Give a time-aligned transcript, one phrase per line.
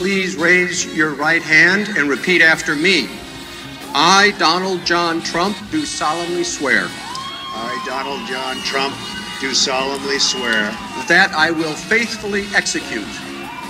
[0.00, 3.06] please raise your right hand and repeat after me.
[3.92, 8.94] I, Donald John Trump, do solemnly swear I, Donald John Trump,
[9.42, 10.70] do solemnly swear
[11.06, 13.04] that I will faithfully execute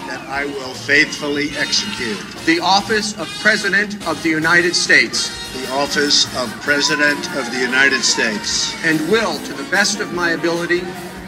[0.06, 6.26] that I will faithfully execute the office of President of the United States the office
[6.36, 10.82] of President of the United States and will, to the best of my ability,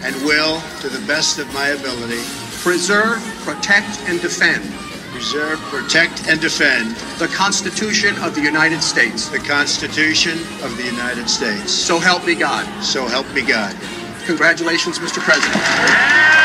[0.04, 2.22] and will, to the best of my ability,
[2.62, 4.62] preserve, protect, and defend
[5.22, 9.28] preserve, protect, and defend the Constitution of the United States.
[9.28, 11.70] the Constitution of the United States.
[11.70, 12.66] So help me God.
[12.82, 13.72] So help me God.
[14.26, 15.20] Congratulations, Mr.
[15.20, 16.41] President.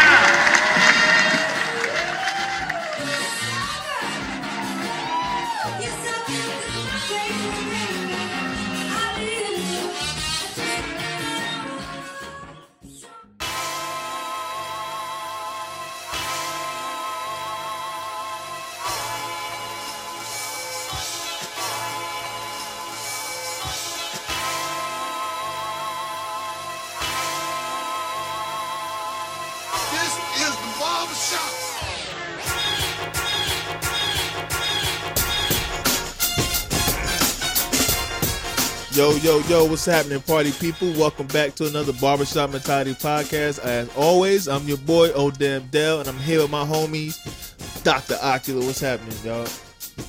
[39.27, 40.89] Yo, yo, what's happening, party people?
[40.93, 43.59] Welcome back to another Barbershop Mentality podcast.
[43.59, 48.13] As always, I'm your boy, Odam Dell, and I'm here with my homies, Dr.
[48.13, 48.65] Ocula.
[48.65, 49.45] What's happening, y'all?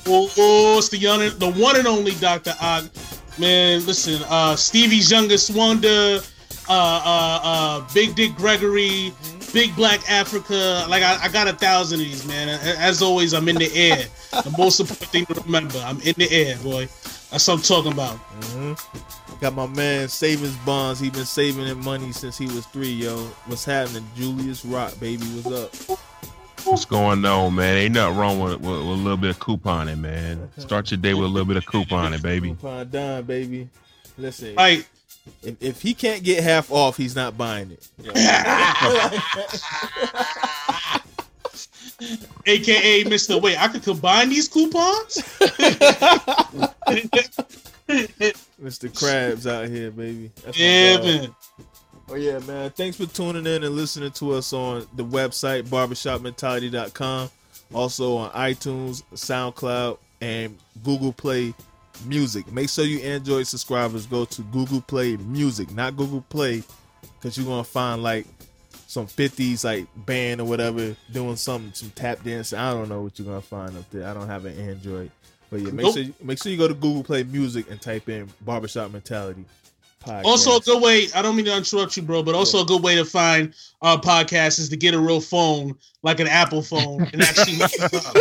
[0.07, 2.53] Oh, oh, it's the young, the one and only Dr.
[2.61, 2.85] Ock.
[3.37, 6.21] Man, listen, uh, Stevie's youngest wonder,
[6.69, 9.11] uh, uh, uh, Big Dick Gregory,
[9.51, 10.85] Big Black Africa.
[10.87, 12.47] Like I, I got a thousand of these, man.
[12.47, 14.05] As always, I'm in the air.
[14.31, 16.87] The most important thing to remember, I'm in the air, boy.
[17.31, 18.15] That's what I'm talking about.
[18.17, 18.73] hmm
[19.39, 20.99] Got my man savings bonds.
[20.99, 23.17] He been saving him money since he was three, yo.
[23.45, 24.05] What's happening?
[24.15, 25.23] Julius Rock, baby.
[25.27, 25.97] What's up?
[26.65, 27.77] What's going on, man?
[27.77, 30.49] Ain't nothing wrong with, with, with a little bit of couponing, man.
[30.57, 32.49] Start your day with a little bit of couponing, baby.
[32.49, 33.69] Coupon dime, baby.
[34.17, 34.85] Listen, Like,
[35.41, 37.87] if, if he can't get half off, he's not buying it.
[42.45, 43.41] AKA Mr.
[43.41, 45.17] Wait, I could combine these coupons.
[48.61, 48.89] Mr.
[48.89, 50.31] Krabs out here, baby.
[50.43, 51.35] That's yeah, man.
[52.09, 52.71] Oh yeah, man.
[52.71, 57.29] Thanks for tuning in and listening to us on the website barbershopmentality.com.
[57.73, 61.53] Also on iTunes, SoundCloud, and Google Play
[62.05, 62.51] Music.
[62.51, 66.63] Make sure you Android subscribers go to Google Play Music, not Google Play,
[67.15, 68.25] because you're gonna find like
[68.89, 72.57] some 50s like band or whatever doing something, some tap dancing.
[72.57, 74.07] I don't know what you're gonna find up there.
[74.07, 75.11] I don't have an Android.
[75.51, 75.93] But yeah, make Nope.
[75.93, 79.45] sure you, make sure you go to Google Play Music and type in Barbershop Mentality.
[80.03, 80.23] Podcast.
[80.23, 81.07] Also, a good way.
[81.13, 83.99] I don't mean to interrupt you, bro, but also a good way to find our
[83.99, 87.93] podcast is to get a real phone, like an Apple phone, and actually make it
[87.93, 88.15] up.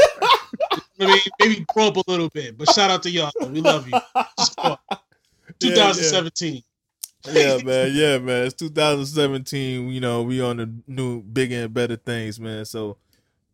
[1.01, 2.59] I mean, maybe grow up a little bit.
[2.59, 3.33] But shout out to y'all.
[3.41, 3.99] We love you.
[4.39, 4.79] Just call.
[5.71, 6.11] yeah.
[7.33, 7.59] 2017.
[7.59, 7.93] yeah, man.
[7.95, 8.47] Yeah, man.
[8.47, 9.89] It's 2017.
[9.89, 12.65] You know, we on the new bigger and better things, man.
[12.65, 12.97] So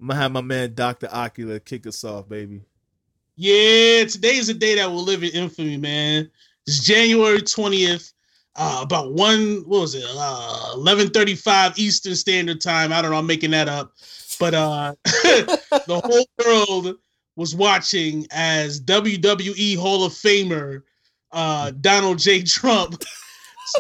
[0.00, 1.06] I'm gonna have my man Dr.
[1.08, 2.62] Ocula kick us off, baby.
[3.36, 6.30] Yeah, today is a day that will live in infamy, man.
[6.66, 8.12] It's January 20th,
[8.56, 12.92] uh, about one, what was it, uh, 1135 Eastern Standard Time.
[12.92, 13.92] I don't know, I'm making that up.
[14.38, 16.96] But uh, the whole world
[17.36, 20.82] was watching as WWE Hall of Famer
[21.32, 22.42] uh, Donald J.
[22.42, 23.02] Trump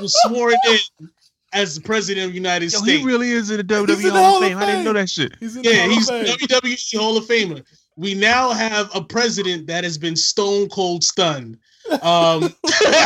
[0.00, 1.08] was sworn in
[1.52, 2.98] as the President of the United Yo, States.
[2.98, 4.58] he really is in the He's in WWE the Hall Hall of of Fame.
[4.58, 5.32] I didn't know that shit.
[5.38, 6.48] He's in Yeah, the he's Hall of Fame.
[6.48, 7.64] WWE Hall of Famer.
[7.96, 11.58] We now have a president that has been stone cold stunned.
[12.02, 12.52] Um,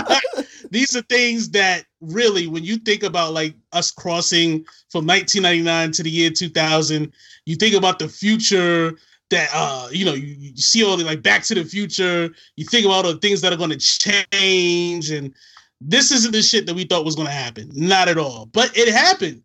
[0.70, 6.02] these are things that really, when you think about like us crossing from 1999 to
[6.02, 7.12] the year 2000,
[7.44, 8.94] you think about the future
[9.30, 12.64] that uh you know you, you see all the like back to the future you
[12.64, 15.34] think about all the things that are going to change and
[15.80, 18.76] this isn't the shit that we thought was going to happen not at all but
[18.76, 19.42] it happened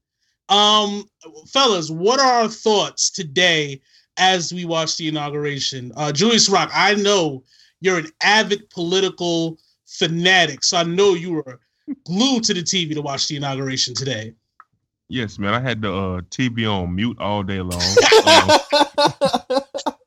[0.49, 1.03] um
[1.47, 3.79] fellas what are our thoughts today
[4.17, 7.43] as we watch the inauguration uh julius rock i know
[7.81, 11.59] you're an avid political fanatic so i know you were
[12.05, 14.33] glued to the tv to watch the inauguration today
[15.09, 15.53] Yes, man.
[15.53, 17.81] I had the uh, TV on mute all day long.
[18.25, 18.49] Um,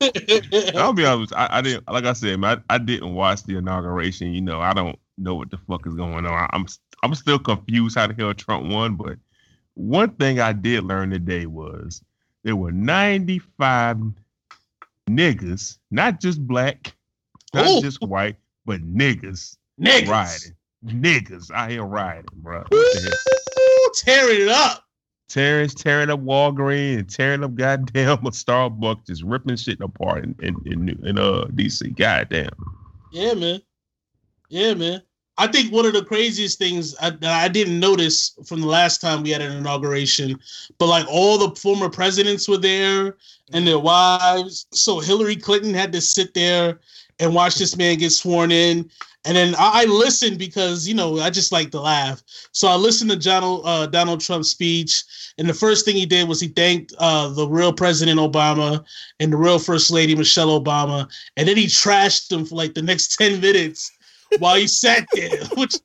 [0.75, 1.33] I'll be honest.
[1.33, 2.63] I, I didn't, like I said, man.
[2.69, 4.33] I, I didn't watch the inauguration.
[4.33, 6.49] You know, I don't know what the fuck is going on.
[6.53, 6.65] I'm
[7.03, 8.95] I'm still confused how the hell Trump won.
[8.95, 9.17] But
[9.75, 12.03] one thing I did learn today was
[12.43, 13.97] there were 95
[15.09, 16.95] niggas, not just black,
[17.53, 17.81] not Ooh.
[17.81, 20.07] just white, but niggas Niggas.
[20.07, 20.55] riding.
[20.85, 22.59] Niggas out here riding, bro.
[22.59, 23.35] What the hell?
[23.57, 24.83] Woo, tearing it up
[25.29, 30.35] Tearing, tearing up Walgreens and tearing up goddamn a Starbucks, just ripping shit apart in
[30.41, 31.95] in, in, in uh DC.
[31.97, 32.49] Goddamn.
[33.11, 33.61] Yeah, man.
[34.49, 35.01] Yeah, man.
[35.39, 39.01] I think one of the craziest things I, that I didn't notice from the last
[39.01, 40.39] time we had an inauguration,
[40.79, 43.17] but like all the former presidents were there
[43.53, 44.65] and their wives.
[44.71, 46.79] So Hillary Clinton had to sit there
[47.19, 48.89] and watch this man get sworn in.
[49.25, 52.23] And then I, I listened because you know I just like to laugh.
[52.53, 55.03] So I listened to Donald uh, Donald Trump's speech,
[55.37, 58.85] and the first thing he did was he thanked uh, the real President Obama
[59.19, 62.81] and the real First Lady Michelle Obama, and then he trashed them for like the
[62.81, 63.91] next ten minutes
[64.39, 65.75] while he sat there, which,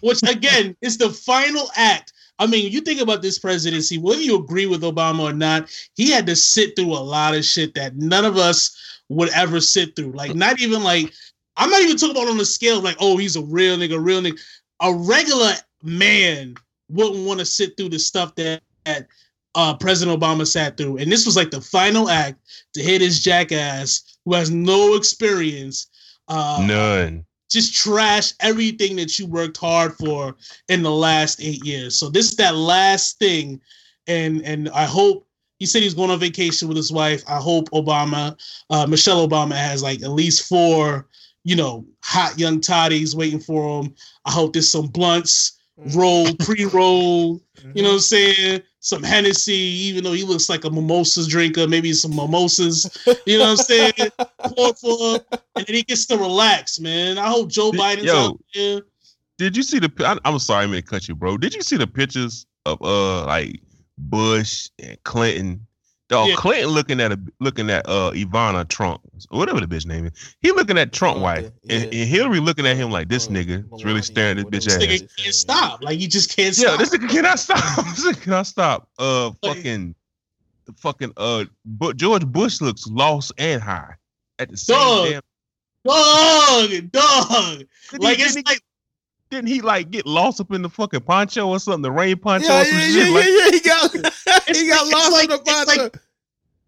[0.00, 2.12] which again is the final act.
[2.38, 6.10] I mean, you think about this presidency, whether you agree with Obama or not, he
[6.10, 9.94] had to sit through a lot of shit that none of us would ever sit
[9.94, 10.12] through.
[10.12, 11.12] Like, not even like,
[11.56, 14.04] I'm not even talking about on the scale of like, oh, he's a real nigga,
[14.04, 14.40] real nigga.
[14.80, 15.52] A regular
[15.82, 16.54] man
[16.88, 19.06] wouldn't want to sit through the stuff that, that
[19.54, 20.98] uh, President Obama sat through.
[20.98, 22.40] And this was like the final act
[22.74, 25.86] to hit his jackass who has no experience.
[26.28, 27.24] Uh, None.
[27.50, 30.34] Just trash everything that you worked hard for
[30.68, 31.96] in the last eight years.
[31.96, 33.60] So this is that last thing,
[34.06, 35.26] and and I hope
[35.58, 37.22] he said he's going on vacation with his wife.
[37.28, 38.36] I hope Obama,
[38.70, 41.06] uh, Michelle Obama, has like at least four,
[41.44, 43.94] you know, hot young toddies waiting for him.
[44.24, 45.58] I hope there's some blunts
[45.94, 47.40] roll, pre-rolled.
[47.72, 48.62] You know what I'm saying?
[48.84, 52.86] Some Hennessy, even though he looks like a mimosas drinker, maybe some mimosas.
[53.24, 53.92] You know what I'm saying?
[54.40, 55.20] Pour for him,
[55.56, 57.16] and then he gets to relax, man.
[57.16, 58.14] I hope Joe Biden's Yo.
[58.14, 58.82] out there.
[59.38, 59.90] Did you see the?
[60.00, 61.38] I, I'm sorry, I'm gonna cut you, bro.
[61.38, 63.62] Did you see the pictures of uh like
[63.96, 65.66] Bush and Clinton?
[66.14, 66.34] Dog, Yeah.
[66.36, 69.00] Clinton looking at a looking at uh Ivana Trump,
[69.30, 70.12] whatever the bitch name is.
[70.40, 72.00] He looking at Trump Oh, wife, yeah, and, yeah.
[72.00, 74.72] and Hillary looking at him like this Oh, nigga is really staring at this bitch
[74.74, 74.92] whatever.
[74.92, 75.00] ass.
[75.00, 75.82] This nigga can't stop.
[75.82, 76.78] Like he just can't Yeah, stop.
[76.78, 77.84] this nigga cannot stop.
[77.86, 78.88] this nigga cannot stop.
[78.98, 79.94] Uh, fucking,
[80.66, 83.94] the fucking uh, but George Bush looks lost and high
[84.38, 85.08] at the same Dog.
[85.08, 85.22] damn.
[85.84, 87.58] dog, dog.
[87.90, 88.62] Didn't Like he, it's like
[89.30, 91.82] didn't he like get lost up in the fucking poncho or something?
[91.82, 93.06] The rain poncho Yeah, or some yeah, shit?
[93.08, 93.50] yeah, like, yeah, yeah.
[93.50, 93.92] He got
[94.56, 95.82] he got lost it's in the like- it's poncho.
[95.82, 95.96] like-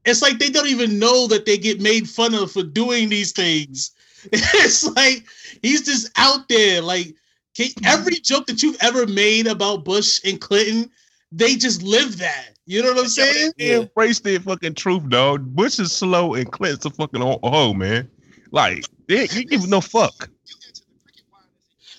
[0.06, 3.32] it's like they don't even know that they get made fun of for doing these
[3.32, 3.90] things.
[4.32, 5.24] It's like
[5.62, 6.82] he's just out there.
[6.82, 7.14] Like
[7.56, 7.86] can, mm-hmm.
[7.86, 10.90] every joke that you've ever made about Bush and Clinton,
[11.32, 12.50] they just live that.
[12.66, 13.52] You know what I'm saying?
[13.56, 15.54] They embrace their fucking truth, dog.
[15.54, 18.10] Bush is slow and Clinton's a fucking ho, ho man.
[18.50, 20.28] Like, they you give no fuck.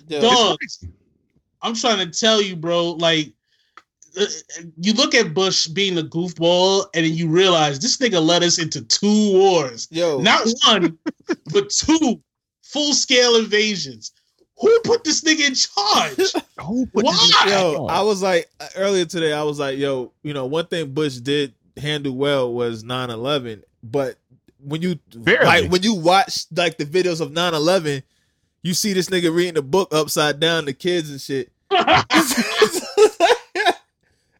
[0.10, 0.58] Dog.
[1.62, 2.92] I'm trying to tell you, bro.
[2.92, 3.32] Like,
[4.78, 8.60] you look at Bush being a goofball, and then you realize this nigga led us
[8.60, 10.98] into two wars, Yo, not one,
[11.54, 12.22] but two
[12.64, 14.12] full scale invasions.
[14.60, 16.34] Who put this nigga in charge?
[16.66, 17.46] Who put this Why?
[17.46, 17.86] nigga yo.
[17.86, 19.32] I was like earlier today.
[19.32, 24.18] I was like, yo, you know, one thing Bush did handle well was 9-11, but
[24.60, 25.46] when you Barely.
[25.46, 28.02] like when you watch like the videos of 9-11,
[28.64, 31.52] you see this nigga reading the book upside down to kids and shit.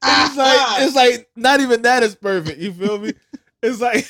[0.04, 2.60] it's like it's like not even that is perfect.
[2.60, 3.14] You feel me?
[3.62, 4.08] It's like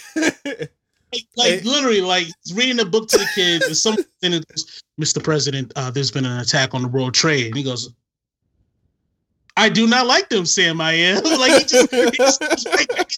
[1.36, 5.24] like literally, like reading a book to the kids, and some and goes, Mr.
[5.24, 7.94] President, uh, there's been an attack on the World Trade, and he goes,
[9.56, 10.82] "I do not like them, Sam.
[10.82, 13.12] I am like he just, he just like,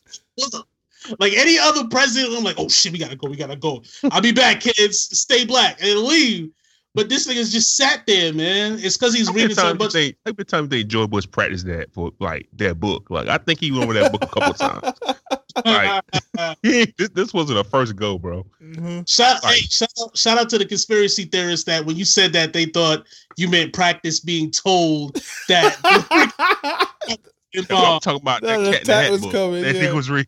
[1.20, 2.38] like any other president.
[2.38, 3.84] I'm like, oh shit, we gotta go, we gotta go.
[4.12, 5.00] I'll be back, kids.
[5.20, 6.52] Stay black and leave.
[6.96, 8.80] But this nigga's just sat there, man.
[8.82, 9.94] It's because he's How reading so times you much.
[9.94, 13.10] They, How many times you think George Bush practiced that for like that book?
[13.12, 14.98] Like I think he went over that book a couple times.
[15.66, 16.04] Like
[16.98, 18.46] this, this wasn't a first go, bro.
[18.62, 19.08] Mhm.
[19.08, 19.56] Shout, Right.
[19.56, 22.66] hey, shout, out, shout out to the conspiracy theorists that when you said that they
[22.66, 23.06] thought
[23.38, 25.16] you meant practice being told
[25.48, 28.42] that That's what I'm talking about.
[28.44, 29.32] No, that the cat in the attack hat was book.
[29.32, 29.82] coming, that yeah.
[29.84, 30.28] nigga was reading.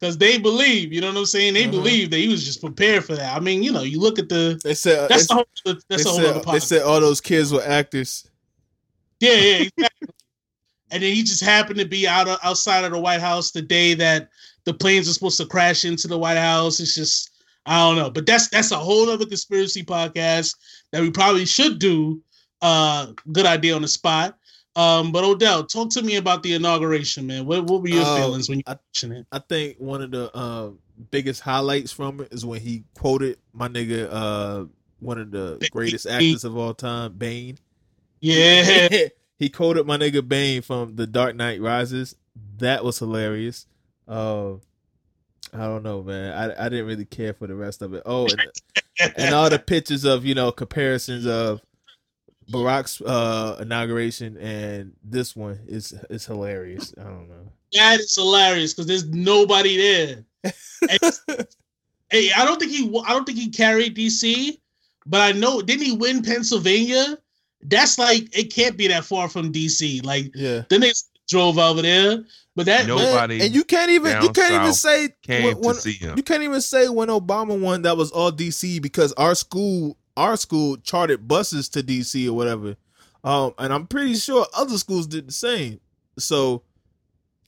[0.00, 1.54] Because they believe, you know what I'm saying?
[1.54, 1.72] They Uh-huh.
[1.72, 3.36] believe that he was just prepared for that.
[3.36, 6.04] I mean, you know, you look at the They said that's they, the whole that's
[6.04, 8.28] the whole said, they said all those kids were actors.
[9.20, 10.08] Yeah, yeah, exactly.
[10.90, 13.62] and then he just happened to be out of, outside of the White House the
[13.62, 14.30] day that
[14.64, 16.80] the planes were supposed to crash into the White House.
[16.80, 17.30] It's just
[17.66, 20.56] I don't know, but that's that's a whole other conspiracy podcast
[20.92, 22.22] that we probably should do.
[22.62, 24.36] Uh, good idea on the spot.
[24.80, 27.44] Um, but Odell, talk to me about the inauguration, man.
[27.46, 29.26] What what were your Oh, feelings when you I- watching it?
[29.32, 30.70] I think one of the uh,
[31.10, 34.64] biggest highlights from it is when he quoted my nigga, uh,
[35.00, 37.58] one of the greatest actors of all time, Bane.
[38.20, 38.88] Yeah,
[39.38, 42.14] he quoted my nigga Bane from The Dark Knight Rises.
[42.58, 43.66] That was hilarious.
[44.06, 44.54] Uh,
[45.52, 46.32] I don't know, man.
[46.32, 48.02] I I didn't really care for the rest of it.
[48.06, 48.28] Oh,
[49.00, 51.60] and, and all the pictures of you know comparisons of
[52.50, 56.92] Barack's uh, inauguration and this one is is hilarious.
[56.98, 57.52] I don't know.
[57.74, 60.52] That is hilarious because there's nobody there.
[62.12, 62.88] Hey, I don't think he.
[63.06, 64.58] I don't think he carried DC,
[65.06, 67.16] but I know didn't he win Pennsylvania?
[67.62, 70.04] That's like it can't be that far from DC.
[70.04, 70.62] Like Yeah.
[70.68, 70.90] then they
[71.28, 72.24] drove over there,
[72.56, 72.96] but that No.
[72.96, 75.92] but- Nobody and you can't even you can't even say Came when, when- to see
[75.92, 76.16] him.
[76.16, 80.36] you can't even say when Obama won that was all DC because our school our
[80.36, 82.76] school chartered buses to DC or whatever.
[83.24, 85.80] Um, and I'm pretty sure other schools did the same.
[86.18, 86.62] So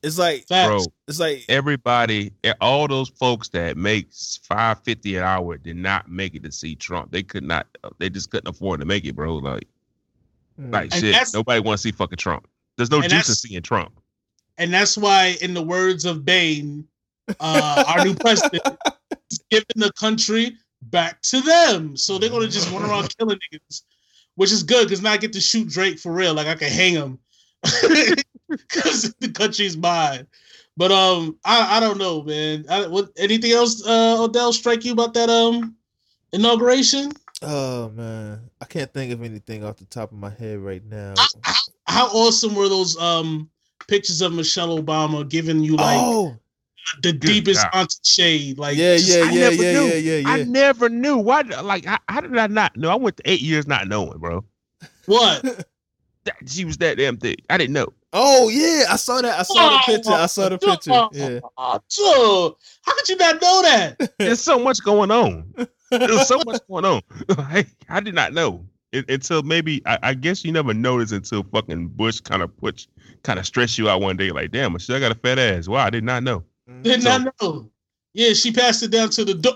[0.03, 0.47] it's like.
[0.49, 5.77] Bro, it's like everybody, eh, all those folks that makes five fifty an hour did
[5.77, 7.11] not make it to see Trump.
[7.13, 7.67] They could not.
[7.99, 9.37] They just couldn't afford to make it, bro.
[9.37, 9.67] Like,
[10.59, 11.29] like And shit.
[11.35, 12.47] Nobody wants to see fucking Trump.
[12.77, 13.93] There's no And juice in seeing Trump.
[14.59, 16.87] and that's why, in the words of Bane,
[17.41, 18.63] uh, our new president
[19.31, 21.97] is giving the country back to them.
[21.97, 23.83] So they're gonna just run around killing niggas,
[24.35, 26.35] which is good because now I get to shoot Drake for real.
[26.35, 27.19] Like I can hang him
[27.63, 30.27] because the country's mine.
[30.77, 32.65] But um, I I don't know, man.
[32.69, 35.77] I, what anything else, uh, Odell, strike you about that um
[36.33, 37.13] inauguration?
[37.43, 41.15] oh man, I can't think of anything off the top of my head right now.
[41.87, 43.51] How awesome were those um
[43.87, 46.37] pictures of Michelle Obama giving you like oh
[47.03, 47.71] the deepest God.
[47.81, 48.59] auntie shade?
[48.59, 49.87] Like yeah, just- yeah, I yeah, never yeah, knew.
[49.87, 51.17] yeah, yeah, I never knew.
[51.19, 51.43] Why?
[51.43, 52.91] Like, how, how did I not know?
[52.91, 54.45] I went to eight years not knowing, bro.
[55.07, 55.67] What?
[56.25, 57.35] That, she was that damn thing.
[57.51, 57.89] I didn't know.
[58.13, 59.41] Oh yeah, I saw that.
[59.41, 60.13] I saw the picture.
[60.13, 61.09] I saw the picture.
[61.13, 61.41] Yeah.
[61.57, 64.13] Oh, how could you not know that?
[64.19, 65.53] There's so much going on.
[65.91, 67.03] There's so much going on.
[67.37, 71.43] Like, I did not know it, until maybe I, I guess you never noticed until
[71.43, 72.87] fucking Bush kind of push,
[73.25, 74.31] kind of stress you out one day.
[74.31, 75.67] Like, damn, Michelle got a fat ass.
[75.67, 76.45] Wow, I did not know.
[76.83, 77.71] Did So- not know.
[78.15, 79.55] Yeah, she passed it down to the door.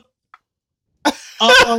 [1.39, 1.79] Uh,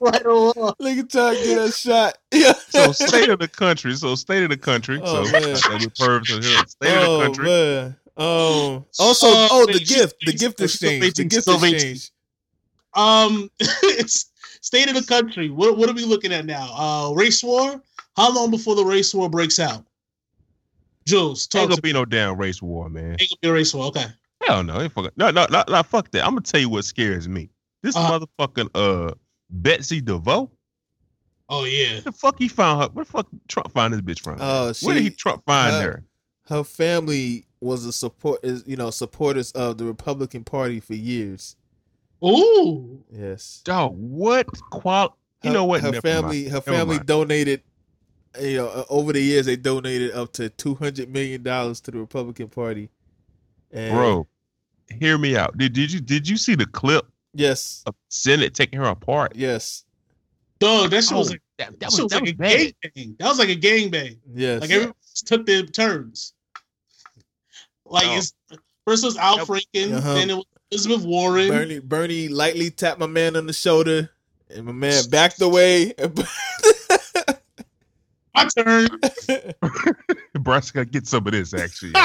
[0.00, 0.74] right on.
[0.80, 2.18] Look at Todd get a shot.
[2.32, 2.52] Yeah.
[2.70, 3.94] So state of the country.
[3.94, 5.00] So state of the country.
[5.02, 5.42] Oh, so man.
[5.54, 6.64] pervs in here.
[6.66, 7.44] State of oh the country.
[7.44, 7.96] man.
[8.16, 8.84] Um.
[8.98, 11.76] Also, Oh, oh, the man, gift, the gift still exchange, the gift still waiting.
[11.92, 12.10] exchange.
[12.94, 14.26] Um, it's
[14.60, 15.48] state of the country.
[15.50, 16.68] What what are we looking at now?
[16.74, 17.80] Uh, race war.
[18.16, 19.84] How long before the race war breaks out?
[21.06, 23.12] Jules, talk Ain't to gonna be no damn race war, man.
[23.20, 23.86] Ain't gonna be a race war.
[23.86, 24.06] Okay.
[24.46, 26.24] Hell no, ain't fucking no, no, no, no, fuck that.
[26.24, 27.48] I'm gonna tell you what scares me.
[27.82, 28.20] This Uh-huh.
[28.38, 29.14] motherfucking uh
[29.50, 30.48] Betsy DeVos.
[31.48, 31.92] Oh yeah.
[31.94, 32.88] Where the fuck he found her?
[32.90, 34.38] Where the fuck Trump find this bitch from?
[34.40, 36.04] Oh, Where did he she- Trump find uh, her?
[36.48, 41.56] Her family was a support, is you know, supporters of the Republican Party for years.
[42.24, 43.02] Ooh.
[43.10, 43.62] Yes.
[43.64, 45.16] Dog, what qual?
[45.42, 45.80] You Her- know what?
[45.82, 46.52] Her Never family, mind.
[46.52, 47.06] her Never family mind.
[47.06, 47.62] donated.
[48.40, 51.90] You know, uh, over the years, they donated up to two hundred million dollars to
[51.90, 52.88] the Republican Party.
[53.72, 54.26] And Bro,
[54.98, 55.56] hear me out.
[55.58, 57.82] Did, did you did you see the clip Yes.
[57.86, 59.32] of Senate taking her apart?
[59.36, 59.84] Yes.
[60.60, 62.34] Dog, that shit was Oh, like that, that, that shit was, was like was a
[62.34, 62.56] bad.
[62.56, 63.16] gang bang.
[63.18, 64.16] That was like a gang bang.
[64.34, 64.60] Yes.
[64.60, 66.32] Like everyone just took their turns.
[67.84, 68.16] Like Oh.
[68.16, 68.32] it's
[68.86, 69.46] first it was Al Yep.
[69.46, 70.14] Franken, Uh-huh.
[70.14, 71.48] then it was Elizabeth Warren.
[71.48, 74.10] Bernie Bernie lightly tapped my man on the shoulder,
[74.48, 75.92] and my man backed away.
[78.34, 78.88] My turn.
[80.40, 81.92] Bryce got to get some of this actually.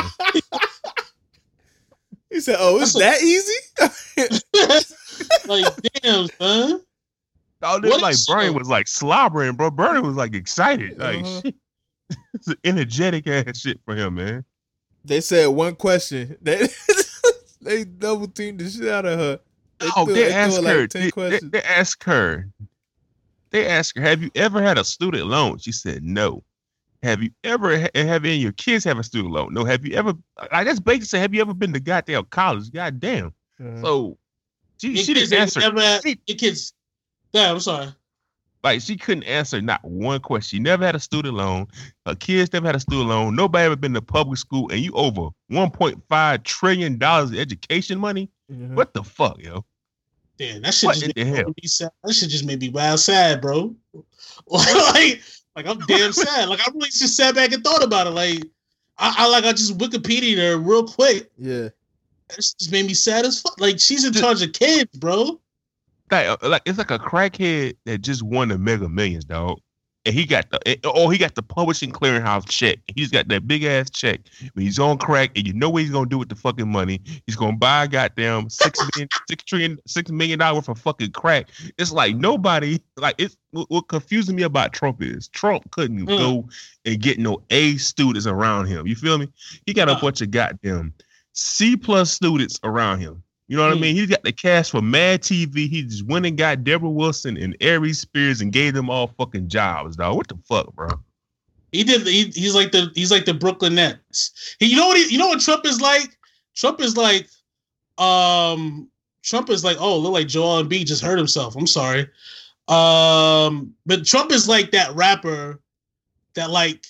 [2.29, 3.53] he said, "Oh, it's that easy."
[5.47, 5.65] like
[6.03, 6.81] damn, son.
[7.63, 9.71] Oh, this What like is- Bernie was like slobbering, bro.
[9.71, 11.41] Bernie was like excited, like Uh-huh.
[11.45, 11.55] shit.
[12.33, 14.45] it's an energetic ass shit for him, man.
[15.03, 16.37] they said one question.
[16.41, 16.67] They
[17.61, 19.39] they double teamed the shit out of her.
[19.79, 20.87] They oh, threw- they, they threw asked like her.
[20.87, 22.49] 10 They, they, they asked her.
[23.51, 26.43] They asked her, "Have you ever had a student loan?" She said, "No."
[27.03, 29.53] Have you ever ha- have any of your kids have a student loan?
[29.53, 29.63] No.
[29.63, 30.13] Have you ever?
[30.51, 32.71] Like that's basically saying, have you ever been to goddamn college?
[32.71, 33.33] Goddamn.
[33.59, 33.81] Uh-huh.
[33.81, 34.17] So
[34.81, 35.59] she Your she kids didn't answer.
[35.59, 36.73] Never had, She- your kids.
[37.33, 37.89] Yeah, I'm sorry.
[38.63, 40.57] Like she couldn't answer not one question.
[40.57, 41.67] She never had a student loan.
[42.07, 43.35] Her kids never had a student loan.
[43.35, 48.29] Nobody ever been to public school, and you over 1.5 trillion dollars in education money.
[48.51, 48.73] Mhm.
[48.73, 49.63] What the fuck, yo?
[50.37, 51.89] Damn, that shit What just in made me sad.
[52.03, 53.75] That shit just made me wild sad, bro.
[54.47, 55.21] like,
[55.55, 56.49] like I'm damn sad.
[56.49, 58.11] Like I really just sat back and thought about it.
[58.11, 58.43] Like,
[58.97, 61.31] I, I like I just Wikipedia her real quick.
[61.37, 61.69] Yeah.
[62.29, 63.59] That just made me sad as fuck.
[63.59, 65.39] Like she's in charge of kids, bro.
[66.11, 69.59] Like, uh, like it's like a crackhead that just won the Mega Millions, dog.
[70.07, 72.79] And he got the oh he got the publishing clearinghouse check.
[72.95, 74.21] He's got that big ass check.
[74.53, 77.01] When he's on crack, and you know what he's gonna do with the fucking money.
[77.25, 81.11] He's gonna buy a goddamn six million, six trillion, six million dollars worth of fucking
[81.11, 81.49] crack.
[81.77, 86.17] It's like nobody like it's what, confusing me about Trump is Trump couldn't Mm.
[86.17, 86.49] go
[86.85, 88.87] and get no A students around him.
[88.87, 89.27] You feel me?
[89.65, 90.93] He got a bunch of goddamn
[91.33, 93.21] C plus students around him.
[93.47, 93.77] You know what Hmm.
[93.77, 93.95] I mean?
[93.95, 95.69] He's got the cash for Mad TV.
[95.69, 99.47] He just went and got Debra Wilson and Aries Spears and gave them all fucking
[99.47, 100.17] jobs, dog.
[100.17, 100.89] What the fuck, bro?
[101.71, 102.05] He did.
[102.07, 104.55] He, he's like the he's like the Brooklyn Nets.
[104.59, 104.97] He, you know what?
[104.97, 106.17] He, you know what Trump is like?
[106.55, 107.27] Trump is like,
[107.97, 108.89] um,
[109.23, 111.55] Trump is like, oh, look like Joel Embiid just hurt himself.
[111.55, 112.09] I'm sorry,
[112.67, 115.59] um, but Trump is like that rapper
[116.35, 116.85] that like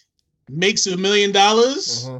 [0.50, 2.20] makes a million dollars Uh-huh.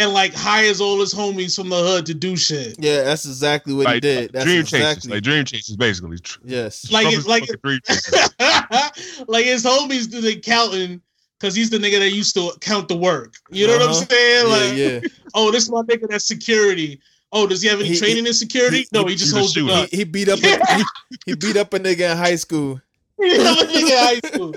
[0.00, 2.74] And like hires all his homies from the hood to do shit.
[2.78, 4.32] Yeah, that's exactly what he did.
[4.32, 5.10] That's dream chasers, exactly.
[5.12, 6.18] like dream chasers, basically.
[6.18, 6.90] Tr- yes.
[6.90, 7.80] Like it's like dream
[9.28, 11.00] like his homies do the counting
[11.38, 13.34] because he's the nigga that used to count the work.
[13.50, 14.00] You know what Uh-huh.
[14.00, 14.48] I'm saying?
[14.48, 15.08] Like, yeah.
[15.34, 17.00] oh, this my nigga that's security.
[17.32, 18.78] Oh, does he have any He- training in security?
[18.78, 19.72] he- no, he just holds the shooter.
[19.72, 19.88] gun.
[19.90, 20.84] He, he beat up a, he,
[21.26, 22.80] he beat up a nigga in high school.
[23.20, 24.54] He have a nigga in high school.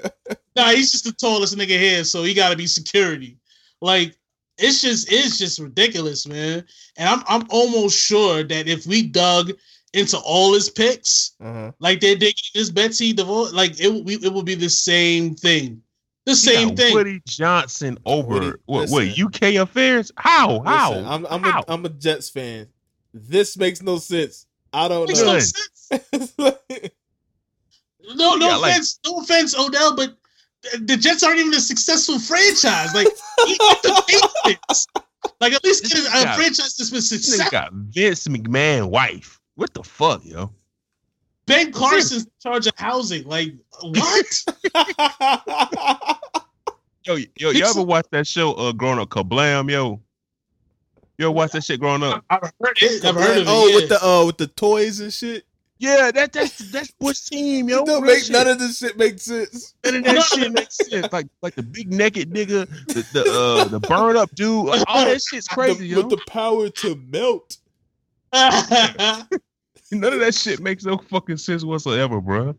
[0.56, 3.38] Nah, he's just the tallest nigga here, so he gotta be security.
[3.82, 4.16] Like,
[4.58, 6.64] it's just it's just ridiculous, man.
[6.98, 9.52] And I'm I'm almost sure that if we dug
[9.94, 11.72] into all his picks, Uh-huh.
[11.80, 15.36] like they're digging this Betsy DeVos, like it would be it would be the same
[15.36, 15.82] thing.
[16.26, 16.94] The He same got thing.
[16.94, 19.20] Woody Johnson over Woody- what, what.
[19.20, 20.12] UK affairs?
[20.18, 20.62] How?
[20.64, 20.92] How?
[20.92, 21.60] Listen, I'm I'm How?
[21.68, 22.68] a, I'm a Jets fan.
[23.14, 24.46] This makes no sense.
[24.72, 25.34] I don't Makes know.
[25.34, 26.34] no sense.
[28.16, 30.18] No, no Yeah, like- offense, no offense, Odell, but
[30.72, 32.94] the- the Jets aren't even a successful franchise.
[32.94, 33.08] Like,
[33.46, 34.88] he the Patriots.
[35.40, 36.36] Like, at least get a, a Yeah.
[36.36, 37.52] franchise that's been This nigga successful.
[37.52, 39.40] got Vince McMahon wife.
[39.56, 40.52] What the fuck, yo?
[41.46, 43.26] Ben Carson's in charge of housing.
[43.28, 44.44] Like, what?
[47.06, 50.00] Yo, yo, you ever watch that show uh growing up Kablam, yo?
[51.18, 52.24] You ever watch that shit growing up?
[52.30, 53.04] I've heard it.
[53.04, 53.50] I've heard of it.
[53.50, 53.76] oh, yeah.
[53.76, 55.44] with the uh with the toys and shit.
[55.80, 57.82] Yeah, that that's that's Bush team, yo.
[57.82, 58.32] It don't make shit.
[58.32, 59.74] none of this shit make sense.
[59.84, 61.12] None of that shit makes sense.
[61.12, 65.04] Like like the big naked nigga, the the uh the burn up dude, like, all
[65.06, 65.98] that shit's crazy, The- yo.
[65.98, 67.58] with the power to melt.
[69.92, 72.56] None of that shit makes no fucking sense whatsoever, bro.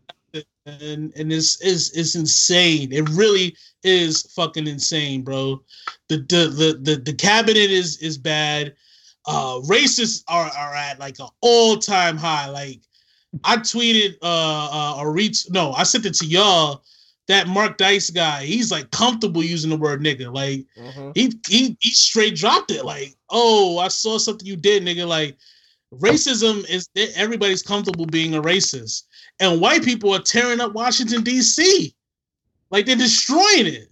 [0.65, 2.91] and and it's is it's insane.
[2.93, 5.61] It really is fucking insane, bro.
[6.09, 8.75] The the the the, the cabinet is is bad.
[9.25, 12.49] Uh racists are are at like an all-time high.
[12.49, 12.81] Like
[13.43, 16.83] I tweeted uh uh or reach no, I sent it to y'all
[17.27, 20.33] that Mark Dice guy, he's like comfortable using the word nigga.
[20.33, 21.11] Like Uh-huh.
[21.15, 22.85] he he he straight dropped it.
[22.85, 25.07] Like, oh, I saw something you did, nigga.
[25.07, 25.37] Like,
[25.93, 29.03] racism is everybody's comfortable being a racist,
[29.39, 31.95] and white people are tearing up Washington D.C.
[32.69, 33.89] Like they're destroying it.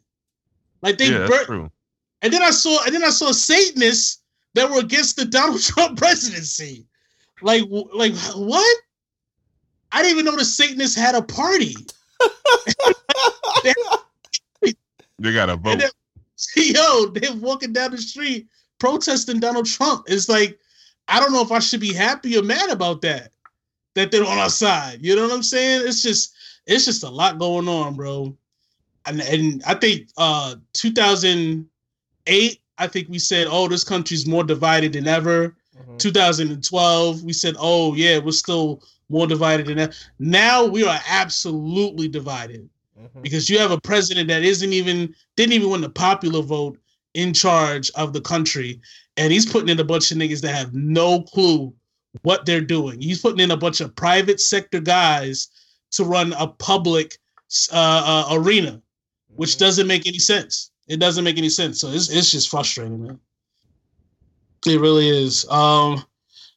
[0.82, 1.72] Like they yeah, that's burnt.
[2.22, 4.22] And then I saw and then I saw Satanists
[4.54, 6.86] that were against the Donald Trump presidency.
[7.42, 8.78] Like, like what?
[9.94, 11.76] I didn't even know the Satanists had a party.
[15.20, 15.72] They got a vote.
[15.74, 15.90] And then-
[16.58, 18.48] Yo, they're walking down the street
[18.80, 20.04] protesting Donald Trump.
[20.08, 20.60] It's like,
[21.08, 23.32] I don't know if I should be happy or mad about that.
[23.96, 25.00] That they're on our side.
[25.02, 25.84] You know what I'm saying?
[25.88, 26.34] It's just,
[26.66, 28.36] it's just a lot going on, bro.
[29.06, 34.94] And and I think uh 2008, I think we said, oh, this country's more divided
[34.94, 35.56] than ever.
[35.80, 35.98] Uh-huh.
[35.98, 39.94] 2012, we said, oh yeah, we're still more divided than ever.
[40.20, 43.20] Now we are absolutely divided Uh-huh.
[43.22, 46.78] because you have a president that isn't even didn't even win the popular vote
[47.16, 48.80] in charge of the country
[49.18, 51.74] and he's putting in a bunch of niggas that have no clue
[52.22, 53.02] what they're doing.
[53.02, 55.48] He's putting in a bunch of private sector guys
[55.92, 57.18] to run a public
[57.72, 58.82] uh, uh, arena
[59.36, 60.72] which doesn't make any sense.
[60.88, 61.80] It doesn't make any sense.
[61.82, 63.20] So it's, it's just frustrating man.
[64.66, 65.46] It really is.
[65.50, 66.04] Um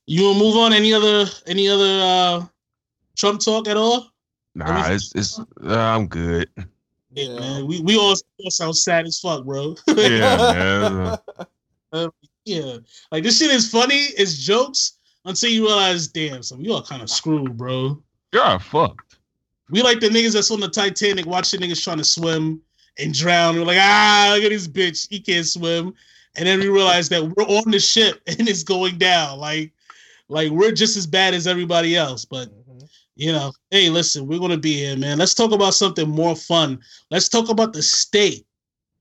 [0.07, 2.47] you want to move on any other any other uh
[3.17, 4.11] trump talk at all
[4.55, 5.45] Nah, it's it's uh,
[5.77, 6.49] I'm good.
[6.57, 6.65] Yeah,
[7.25, 7.39] Yeah.
[7.41, 7.67] man.
[7.67, 9.75] We we all, all sound sad as fuck, bro.
[9.87, 11.19] Yeah,
[11.93, 12.09] man.
[12.47, 12.77] yeah.
[13.13, 14.95] Like this shit is funny, it's jokes
[15.27, 18.03] until you realize, damn, so we all kind of screwed, bro.
[18.33, 19.19] You're fucked.
[19.69, 22.63] We like the niggas that's on the Titanic watching niggas trying to swim
[22.99, 23.57] and drown.
[23.57, 25.93] We're like, ah, look at this bitch, he can't swim.
[26.37, 29.39] And then we realize that we're on the ship and it's going down.
[29.39, 29.73] Like,
[30.29, 32.25] like we're just as bad as everybody else.
[32.25, 32.89] But Mhm.
[33.17, 35.19] you know, hey, listen, we're gonna be here, man.
[35.19, 36.79] Let's talk about something more fun.
[37.11, 38.47] Let's talk about the state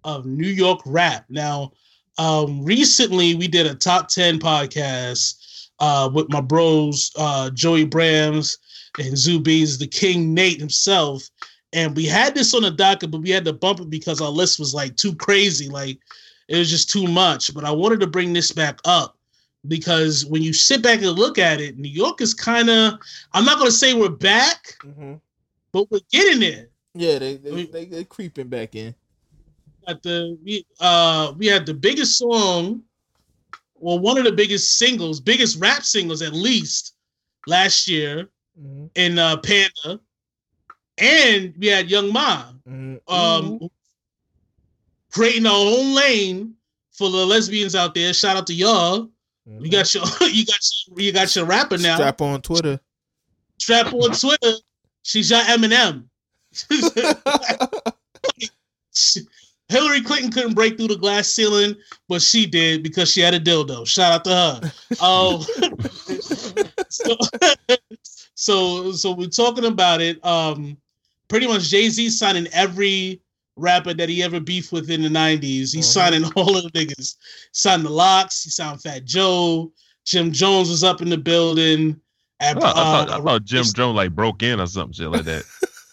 [0.04, 1.26] of New York rap.
[1.30, 1.72] Now,
[2.18, 5.36] um, recently we did a top 10 podcast
[5.80, 8.58] uh with my bros, uh Joey Brams
[8.98, 11.30] and Zubies, the King Nate himself.
[11.74, 14.30] And we had this on the docket, but we had to bump it because our
[14.30, 15.68] list was like too crazy.
[15.68, 16.00] Like
[16.48, 17.54] it was just too much.
[17.54, 19.18] But I wanted to bring this back up
[19.68, 22.94] because when you sit back and look at it, New York is kind of,
[23.34, 25.20] I'm not going to say we're back, Mhm.
[25.72, 26.70] but we're getting there.
[26.94, 28.96] Yeah, they they, We- they they creeping back in.
[29.88, 32.82] At the we uh we had the biggest song
[33.76, 36.96] well, one of the biggest singles, biggest rap singles at least
[37.46, 38.90] last year Mhm.
[38.96, 40.00] in uh, Panda,
[40.98, 43.00] and we had Young Ma Mhm.
[43.12, 43.60] um,
[45.12, 46.56] creating our own lane
[46.92, 48.14] for the lesbians out there.
[48.14, 49.10] Shout out to y'all.
[49.46, 51.96] You got your you got your, you got your rapper now.
[51.96, 52.80] strap on Twitter.
[53.60, 54.54] Strap on Twitter.
[55.04, 56.06] She's your Eminem.
[59.68, 61.76] Hillary Clinton couldn't break through the glass ceiling,
[62.08, 63.88] but she did because she had a dildo.
[63.88, 64.62] Shout out to her.
[65.04, 65.42] Um,
[66.90, 67.18] so,
[68.36, 70.24] so, so we're talking about it.
[70.24, 70.78] Um,
[71.28, 73.22] pretty much Jay Z signing every
[73.56, 75.74] rapper that he ever beefed with in the '90s.
[75.74, 75.94] He's Mhm.
[75.94, 77.16] signing all of the niggas.
[77.52, 78.44] Signed the LOX.
[78.44, 79.72] He signed Fat Joe.
[80.06, 82.00] Jim Jones was up in the building.
[82.40, 84.94] At, I thought, I thought, I uh, thought Jim Jones like broke in or something
[84.94, 85.44] shit like that.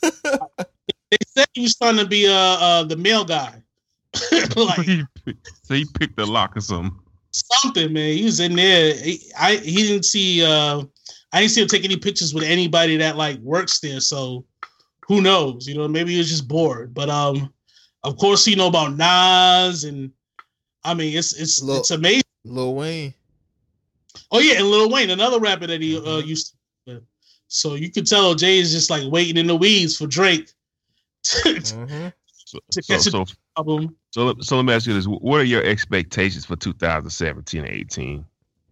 [1.10, 3.62] they said he was trying to be uh, uh the male guy.
[4.56, 4.86] like
[5.62, 6.94] so he picked a lock or something.
[7.30, 8.14] something, man.
[8.16, 8.94] He was in there.
[8.94, 10.82] He, I he didn't see uh
[11.32, 14.00] I didn't see him take any pictures with anybody that like works there.
[14.00, 14.44] So
[15.12, 15.66] who knows?
[15.68, 16.94] You know, maybe he was just bored.
[16.94, 17.52] But um
[18.04, 20.10] of course you know about Nas and
[20.84, 22.22] I mean it's it's Lil- it's amazing.
[22.44, 23.14] Lil Wayne.
[24.30, 26.26] Oh yeah, and Lil Wayne, another rapper that he uh, Mhm.
[26.26, 26.54] used
[26.86, 27.02] to with.
[27.48, 30.50] So you could tell Jay is just like waiting in the weeds for Drake
[31.24, 32.12] to, Mhm.
[32.34, 33.24] So, To so, catch a- so,
[33.56, 33.96] album.
[34.10, 37.70] so, let- so let me ask you this: What are your expectations for 2017 and
[37.70, 38.24] 18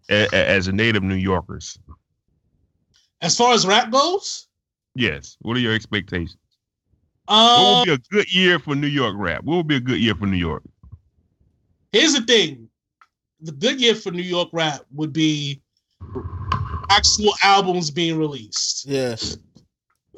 [0.09, 1.77] A- a- as a native New Yorkers?
[3.21, 4.47] As far as rap goes,
[4.95, 5.37] Yes.
[5.41, 6.37] What are your expectations?
[7.25, 9.43] What uh, would be a good year for New York rap?
[9.43, 10.63] What would be a good year for New York?
[11.93, 12.69] here's the thing:
[13.41, 15.61] the good year for New York rap would be
[16.89, 19.37] actual albums being released Yes.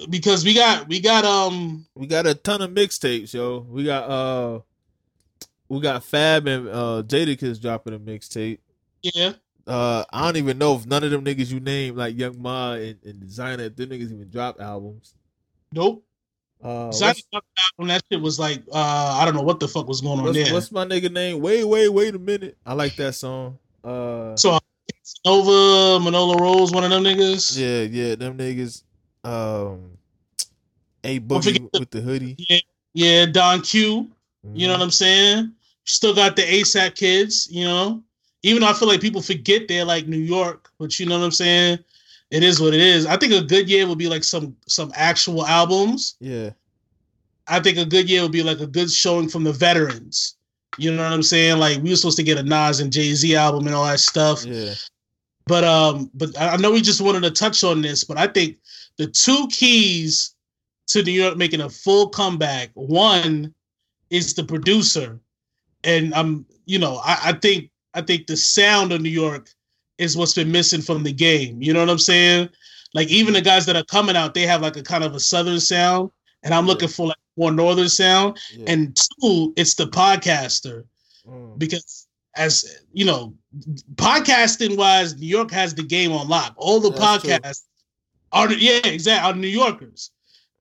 [0.10, 3.60] because we got we got um we got a ton of mixtapes, yo.
[3.70, 4.60] We got uh,
[5.70, 8.60] we got Fab and uh Jadakiss dropping a mixtape.
[9.04, 9.34] yeah
[9.66, 12.74] Uh, I don't even know if none of them niggas you name like Young Ma
[12.74, 15.16] and, and Designer, if them niggas even drop albums.
[15.72, 16.04] nope.
[16.64, 20.00] Uh, what's, album that shit was like uh I don't know what the fuck was
[20.00, 20.54] going on what's, there.
[20.54, 21.42] what's my nigga name?
[21.42, 22.58] Wait, wait, wait a minute.
[22.66, 23.58] I like that song.
[23.84, 24.58] Uh, so
[25.26, 27.58] Nova Manolo Rose, one of them niggas.
[27.58, 28.84] yeah, yeah, them niggas.
[29.26, 29.98] Um,
[31.04, 32.36] a boogie with the hoodie.
[32.38, 32.60] Yeah,
[32.94, 34.10] yeah, Don Q.
[34.54, 34.78] You know Mhm.
[34.78, 35.54] what I'm saying?
[35.86, 38.02] Still got the ASAP kids, you know.
[38.44, 41.26] Even though I feel like people forget they're like New York, but you know what
[41.26, 41.80] I'm saying?
[42.30, 43.06] It is what it is.
[43.06, 46.16] I think a good year would be like some some actual albums.
[46.20, 46.52] Yeah,
[47.48, 50.36] I think a good year would be like a good showing from the veterans.
[50.78, 51.60] You know what I'm saying?
[51.60, 54.00] Like we were supposed to get a Nas and Jay Z album and all that
[54.00, 54.46] stuff.
[54.46, 54.74] yeah.
[55.46, 58.28] But um, but I I know we just wanted to touch on this, but I
[58.28, 58.58] think
[58.98, 60.34] the two keys
[60.88, 63.54] to New York making a full comeback, one
[64.10, 65.20] is the producer.
[65.84, 69.50] And I'm, you know, I, I think I think the sound of New York
[69.98, 71.62] is what's been missing from the game.
[71.62, 72.50] You know what I'm saying?
[72.94, 75.20] Like even the guys that are coming out, they have like a kind of a
[75.20, 76.12] southern sound,
[76.44, 78.38] and I'm looking for like more northern sound.
[78.56, 78.66] yeah.
[78.72, 80.86] And two, it's the podcaster
[81.28, 81.58] Mm.
[81.58, 83.34] because as you know,
[83.96, 86.54] podcasting wise, New York has the game on lock.
[86.58, 87.32] All the That's true.
[87.32, 87.62] podcasts
[88.32, 90.12] are yeah, exactly are New Yorkers,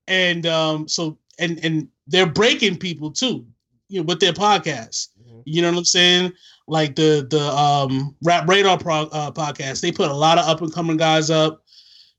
[0.07, 3.45] and um, so and and they're breaking people too,
[3.89, 5.09] you know, with their podcasts.
[5.27, 5.43] Mhm.
[5.47, 6.33] You know what I'm saying?
[6.69, 10.61] Like the the um Rap Radar pro, uh, podcast, they put a lot of up
[10.63, 11.65] and coming guys up.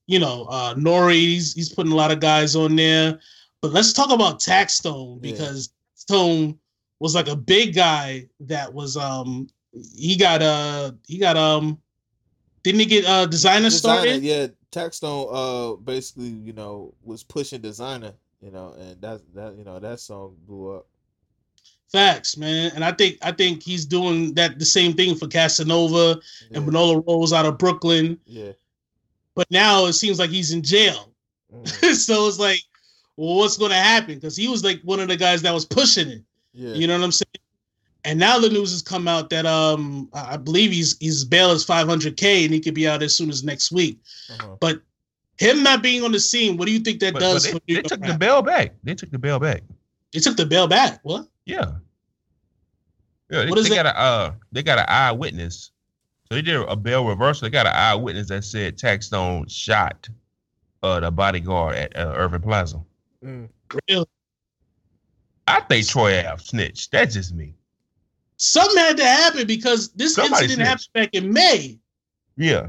[0.08, 3.19] You know, uh Nori, he's, he's putting a lot of guys on there.
[3.62, 5.32] But let's talk about Taxstone Yeah.
[5.32, 6.60] because Stone
[6.99, 9.47] was like a big guy that was um
[9.95, 11.79] he got uh he got um
[12.63, 14.23] didn't he get uh designer, Designer, started?
[14.23, 14.47] yeah.
[14.71, 19.79] Taxstone, uh, basically, you know, was pushing designer, you know, and that that you know
[19.79, 20.88] that song blew up.
[21.93, 22.71] Facts, man.
[22.75, 26.65] And I think I think he's doing that the same thing for Casanova Yeah, and
[26.65, 28.19] Manolo Rose out of Brooklyn.
[28.25, 28.51] yeah.
[29.36, 31.12] But now it seems like he's in jail.
[31.53, 31.93] Mhm.
[31.95, 32.60] so it's like,
[33.15, 34.15] well, what's going to happen?
[34.15, 36.23] Because he was like one of the guys that was pushing it.
[36.51, 36.73] yeah.
[36.73, 37.27] You know what I'm saying?
[38.06, 41.51] And now the news has come out that um I I believe he's his bail
[41.51, 43.99] is 500k and he could be out as soon as next week.
[44.32, 44.56] uh-huh.
[44.60, 44.82] But
[45.38, 47.43] him not being on the scene, what do you think that But, does?
[47.51, 48.19] but they, New they York took the rap?
[48.19, 48.73] bail back.
[48.84, 49.62] They took the bail back.
[50.12, 50.99] They took the bail back.
[51.03, 51.27] What?
[51.45, 51.71] Yeah.
[53.34, 53.84] Yeah, they, What is they that?
[53.84, 55.72] got a uh, they got an eyewitness.
[56.30, 57.46] So they did a bail reversal.
[57.46, 60.08] They got an eyewitness that said Taxstone shot
[60.84, 62.82] uh the bodyguard at uh, Irving Plaza.
[63.24, 63.50] Mm.
[63.89, 64.06] Really?
[65.48, 66.91] I think Troy Ave snitched.
[66.91, 67.54] That's just me.
[68.38, 71.80] Something had to happen because this Somebody incident happened back in May.
[72.38, 72.67] Yeah.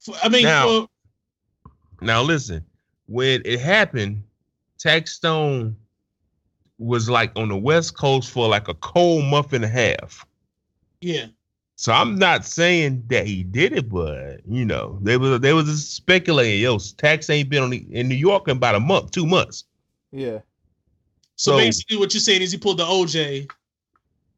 [0.00, 0.88] For- I mean, Now- for,
[2.00, 2.64] Now listen,
[3.06, 4.22] when it happened,
[4.78, 5.74] Taxstone
[6.78, 10.26] was like on the West Coast for like a cold month and a half.
[11.00, 11.26] yeah,
[11.76, 15.88] So I'm not saying that he did it, but you know, they was they was
[15.88, 19.26] speculating, yo, tax ain't been on the, in New York in about a month, two
[19.26, 19.64] months.
[20.12, 20.38] Yeah.
[21.36, 23.50] So, So- basically, what you're saying is he pulled the OJ.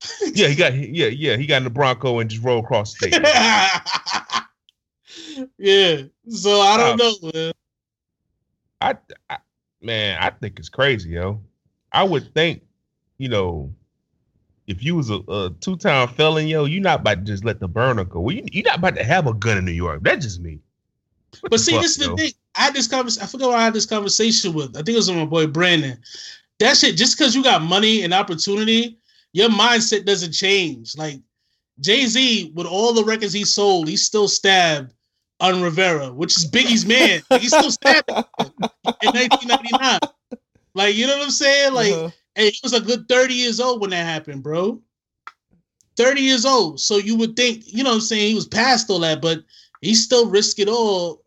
[0.33, 3.09] Yeah, he got yeah, yeah, he got in the Bronco and just rolled across the
[3.09, 3.14] state.
[5.59, 6.03] yeah.
[6.29, 7.53] So I don't Um, know, man.
[8.81, 8.94] I,
[9.29, 9.38] I
[9.83, 11.40] man, I think it's crazy, yo.
[11.98, 12.62] I would think,
[13.16, 13.74] you know,
[14.68, 17.66] if you was a, a two-time felon, yo, you're not about to just let the
[17.66, 18.20] burner go.
[18.20, 20.04] Well, you, you're not about to have a gun in New York.
[20.04, 20.61] That's just me.
[21.40, 22.30] What But see, fuck, this is the thing.
[22.54, 23.24] I had this conversation.
[23.24, 24.76] I forgot what I had this conversation with.
[24.76, 25.98] I think it was with my boy Brandon.
[26.61, 29.00] That shit, just because you got money and opportunity,
[29.32, 30.96] your mindset doesn't change.
[30.96, 31.20] Like
[31.80, 34.94] Jay Z, with all the records he sold, he still stabbed
[35.40, 37.22] Un Rivera, which is Biggie's man.
[37.28, 38.14] Like, he still stabbed in
[39.02, 39.98] 1999.
[40.79, 41.75] Like, you know what I'm saying?
[41.75, 42.11] Like, Uh-huh.
[42.37, 44.81] and he was a good 30 years old when that happened, bro.
[45.97, 46.79] 30 years old.
[46.79, 49.43] So you would think, you know what I'm saying, he was past all that, but
[49.81, 51.25] he still risked it all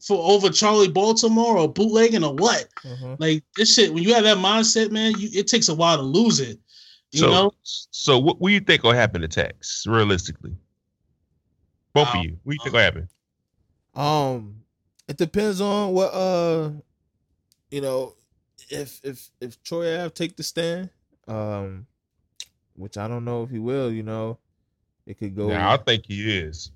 [0.00, 2.66] for over Charlie Baltimore or bootlegging or what?
[2.82, 3.16] Uh-huh.
[3.18, 6.02] Like this shit, when you have that mindset, man, you, it takes a while to
[6.02, 6.58] lose it.
[7.10, 7.52] You so, know?
[7.62, 10.56] so what, what do you think will happen to tax realistically?
[11.92, 12.20] Both Wow.
[12.20, 13.08] of you, what do you think will happen?
[13.94, 14.62] Um,
[15.08, 16.70] it depends on what uh,
[17.70, 18.14] you know,
[18.72, 20.90] if if if Troy Ave take the stand,
[21.28, 21.86] um,
[22.74, 23.92] which I don't know if he will.
[23.92, 24.38] You know,
[25.06, 25.48] it could go.
[25.48, 26.70] Nah, I think he is.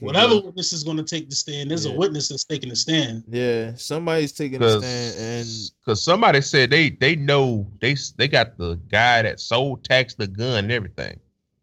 [0.00, 1.92] Whatever go- witness is going to take the stand, there's Yeah.
[1.92, 3.24] a witness that's taking the stand.
[3.28, 5.48] Yeah, somebody's taking the stand, and
[5.80, 10.26] Because somebody said they they know they they got the guy that sold tax the
[10.26, 11.18] gun and everything.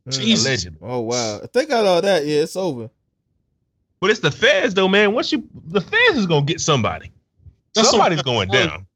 [0.08, 0.20] Mm.
[0.20, 0.46] Jesus.
[0.46, 0.80] Allegedly.
[0.82, 1.40] Oh wow!
[1.44, 2.90] If they got all that, yeah, it's over.
[4.00, 5.14] But it's the feds though, man.
[5.14, 7.12] Once you the feds is gonna get somebody.
[7.76, 8.88] That's Somebody's I'm going down.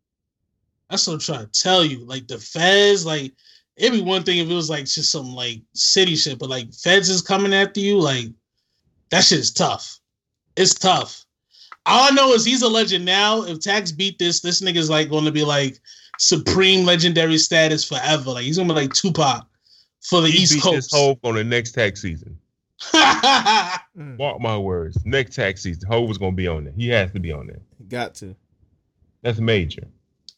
[0.89, 2.05] That's what I'm trying to tell you.
[2.05, 3.33] Like the feds, like
[3.77, 6.73] it'd be one thing if it was like just some like city shit, but like
[6.73, 8.25] feds is coming after you, like
[9.11, 9.99] that shit is tough.
[10.55, 11.23] It's tough.
[11.85, 13.43] All I know is he's a legend now.
[13.43, 15.79] If Tax beat this, this nigga's like going to be like
[16.17, 18.31] supreme legendary status forever.
[18.31, 19.47] Like he's gonna be like Tupac
[20.01, 20.75] for the He East beat Coast.
[20.75, 22.37] this Hove on the next tax season.
[23.97, 24.97] Mm, Mark my words.
[25.03, 26.73] Next tax season, Hove was gonna be on there.
[26.73, 27.59] He has to be on there.
[27.89, 28.33] got to.
[29.23, 29.83] That's major.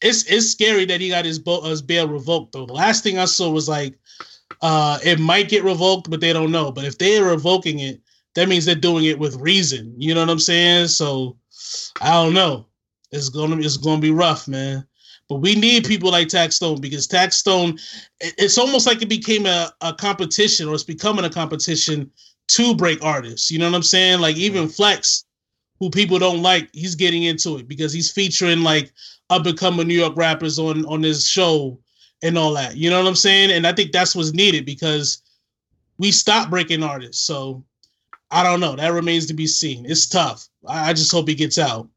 [0.02, 2.66] It's it's scary that he got his, bo- his bail revoked though.
[2.66, 3.98] The last thing I saw was like
[4.60, 6.72] uh it might get revoked, but they don't know.
[6.72, 8.00] But if they're revoking it,
[8.34, 9.94] that means they're doing it with reason.
[9.98, 10.88] You know what I'm saying?
[10.88, 11.36] So
[12.00, 12.66] I don't know.
[13.10, 14.86] It's gonna it's gonna be rough, man.
[15.28, 17.78] But we need people like Tax Stone because Tax Stone,
[18.20, 22.10] it's almost like it became a, a competition or it's becoming a competition
[22.48, 23.50] to break artists.
[23.50, 24.20] You know what I'm saying?
[24.20, 25.24] Like even Flex,
[25.82, 28.92] who people don't like, he's getting into it because he's featuring like
[29.30, 31.76] up and coming New York rappers on on his show
[32.22, 32.76] and all that.
[32.76, 33.50] You know what I'm saying?
[33.50, 35.22] And I think that's what's needed because
[35.98, 37.26] we stopped breaking artists.
[37.26, 37.64] So
[38.30, 38.76] I don't know.
[38.76, 39.84] That remains to be seen.
[39.84, 40.46] It's tough.
[40.68, 41.88] I, I just hope he gets out.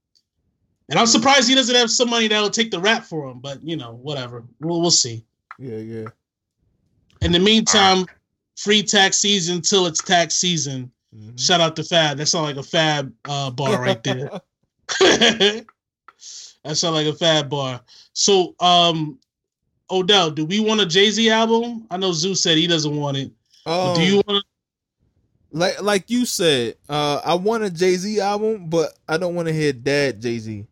[0.90, 3.40] And I'm surprised he doesn't have somebody that'll take the rap for him.
[3.40, 4.46] But you know, whatever.
[4.62, 5.24] We'll we'll see.
[5.60, 6.08] Yeah, yeah.
[7.22, 8.08] In the meantime,
[8.58, 10.92] free tax season till it's tax season.
[11.16, 11.40] Mhm.
[11.40, 12.18] Shout out to Fab.
[12.18, 14.30] That sounds like a Fab uh, bar right there.
[15.00, 15.66] that
[16.64, 17.82] sounds like a Fab bar.
[18.14, 19.20] So, um,
[19.90, 21.88] Odell, do we want a Jay Z album?
[21.90, 23.32] I know Zeus said he doesn't want it.
[23.66, 24.46] Um, do you want?
[25.52, 29.48] like like you said, uh, I want a Jay Z album, but I don't want
[29.48, 30.66] to hear Dad Jay Z.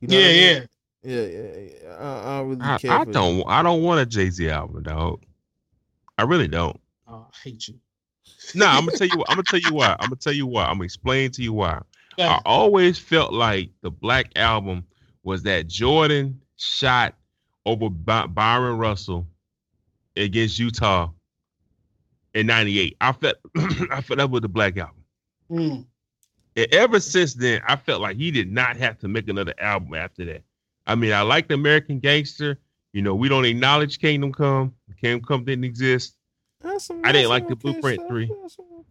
[0.00, 0.38] You know Yeah, I mean?
[0.38, 0.64] yeah.
[1.02, 1.96] yeah, yeah, yeah.
[1.96, 3.00] I, I don't really I.
[3.00, 5.22] I don't I don't want a Jay Z album, dog.
[6.16, 6.78] I really don't.
[7.08, 7.74] Oh, I hate you.
[8.54, 9.18] Nah, I'm gonna tell you.
[9.18, 9.96] What, I'm gonna tell you why.
[9.98, 10.64] I'm gonna tell you why.
[10.64, 11.80] I'm gonna explain to you why.
[12.18, 14.84] I always felt like the Black Album
[15.22, 17.14] was that Jordan shot
[17.64, 19.26] over By- Bryon Russell
[20.16, 21.10] against Utah
[22.34, 22.96] in '98.
[23.00, 23.36] I felt
[23.90, 25.04] I felt that was the Black Album.
[25.50, 25.86] Mm.
[26.56, 29.94] And ever since then, I felt like he did not have to make another album
[29.94, 30.42] after that.
[30.86, 32.58] I mean, I liked American Gangster.
[32.92, 34.74] You know, we don't acknowledge Kingdom Come.
[35.00, 36.16] Kingdom Come didn't exist.
[36.62, 38.08] That's some- I didn't like the okay Blueprint stuff.
[38.08, 38.30] three.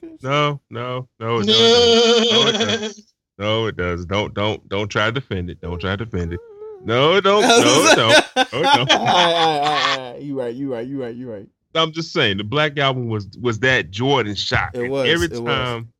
[0.03, 0.15] Okay.
[0.23, 2.31] No, no, no, no, it doesn't.
[2.31, 3.05] No, it doesn't.
[3.37, 4.05] No, it does.
[4.05, 5.59] Don't don't don't try to defend it.
[5.61, 6.39] Don't try to defend it.
[6.83, 7.41] No, it don't.
[7.41, 7.97] No, it don't.
[8.35, 8.53] No, it don't.
[8.53, 10.21] All right, all right, all right, all right.
[10.21, 11.47] You right, you right, you right, you right.
[11.73, 14.71] I'm just saying the Black Album was was that Jordan shot.
[14.75, 15.41] It And was, every it was.
[15.43, 15.91] time,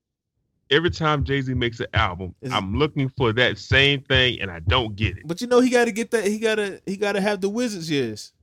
[0.69, 4.51] every time Jay Z makes an album, Is- I'm looking for that same thing, and
[4.51, 5.23] I don't get it.
[5.25, 6.25] But you know he got to get that.
[6.27, 8.33] He gotta he gotta have the Wizards years.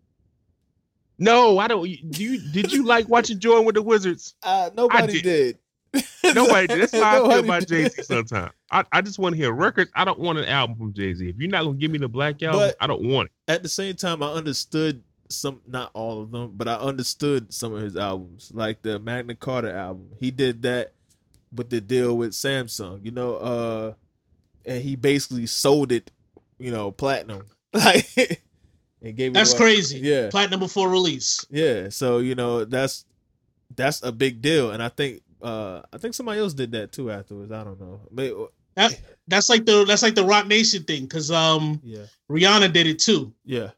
[1.19, 1.83] No, I don't.
[2.11, 4.35] Do you did you like watching Jordan with the Wizards?
[4.43, 5.59] Uh, nobody did.
[6.35, 6.67] Nobody.
[6.67, 6.81] did.
[6.83, 8.53] That's how I feel Nobody about Jay Z sometimes.
[8.71, 9.91] I, I just want to hear records.
[9.95, 11.27] I don't want an album from Jay Z.
[11.29, 13.51] If you're not gonna give me the Black Album, But- I don't want it.
[13.53, 17.75] At the same time, I understood some, not all of them, but I understood some
[17.75, 20.11] of his albums, like the Magna Carta album.
[20.21, 20.93] He did that
[21.53, 23.93] with the deal with Samsung, you know, uh,
[24.67, 26.11] and he basically sold it,
[26.59, 28.43] you know, platinum, like,
[29.03, 29.99] and gave That's crazy.
[30.01, 31.45] Yeah, Platinum before release.
[31.51, 31.89] yeah.
[31.91, 33.05] So you know, that's
[33.77, 37.11] that's a big deal, and I think uh I think somebody else did that too
[37.11, 37.53] afterwards.
[37.53, 38.01] I don't know.
[38.11, 38.35] Maybe,
[38.75, 42.87] That that's like the that's like the Roc Nation thing because um yeah, Rihanna did
[42.87, 43.33] it too.
[43.45, 43.71] yeah.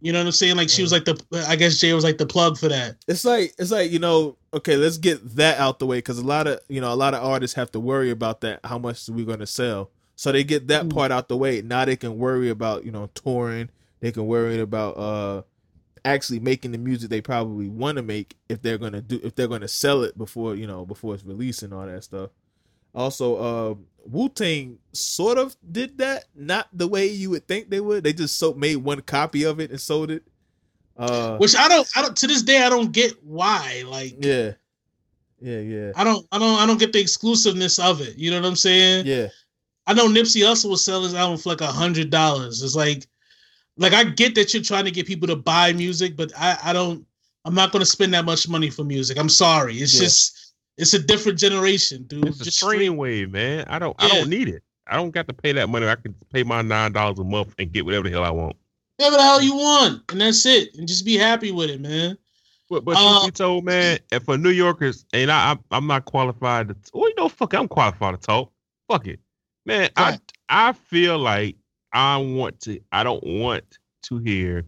[0.00, 0.54] You know what I'm saying?
[0.56, 2.94] Like she was like the I guess Jay was like the plug for that.
[3.08, 6.24] it's like it's like you know okay let's get that out the way because a
[6.24, 9.08] lot of you know a lot of artists have to worry about that how much
[9.08, 11.96] we're we going to sell so they get that part out the way now they
[11.96, 15.42] can worry about you know touring they can worry about uh
[16.04, 19.48] actually making the music they probably want to make if they're gonna do if they're
[19.48, 22.30] gonna sell it before you know before it's released and all that stuff
[22.94, 23.74] also uh
[24.06, 28.38] wu-tang sort of did that not the way you would think they would they just
[28.38, 30.22] so made one copy of it and sold it
[30.96, 33.84] uh Which I don't I don't to this day I don't get why.
[33.86, 34.52] Like yeah
[35.40, 38.16] yeah yeah I don't I don't I don't get the exclusiveness of it.
[38.16, 39.06] You know what I'm saying?
[39.06, 39.28] Yeah,
[39.86, 42.62] I know Nipsey Hussle was selling his album for like a hundred dollars.
[42.62, 43.06] It's like
[43.78, 46.72] like I get that you're trying to get people to buy music, but I, I
[46.72, 47.06] don't
[47.44, 49.18] I'm not gonna spend that much money for music.
[49.18, 49.76] I'm sorry.
[49.76, 50.00] It's Yeah.
[50.00, 52.26] just it's a different generation, dude.
[52.26, 53.64] It's a just stream wave, man.
[53.68, 53.96] I don't.
[53.98, 54.62] I don't need it.
[54.86, 55.88] I don't got to pay that money.
[55.88, 58.56] I can pay my nine dollars a month and get whatever the hell I want.
[58.96, 60.74] whatever the hell you want, and that's it.
[60.76, 62.16] And just be happy with it, man.
[62.70, 65.86] But but truth be um, told, man, and for New Yorkers, and I, I'm I'm
[65.86, 66.76] not qualified to.
[66.94, 68.52] Well, you know, fuck, it, I'm qualified to talk.
[68.88, 69.20] Fuck it,
[69.66, 69.90] man.
[69.96, 71.56] I I feel like
[71.92, 72.80] I want to.
[72.92, 74.64] I don't want to hear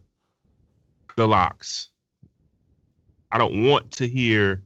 [1.16, 1.88] the LOX.
[3.32, 4.62] I don't want to hear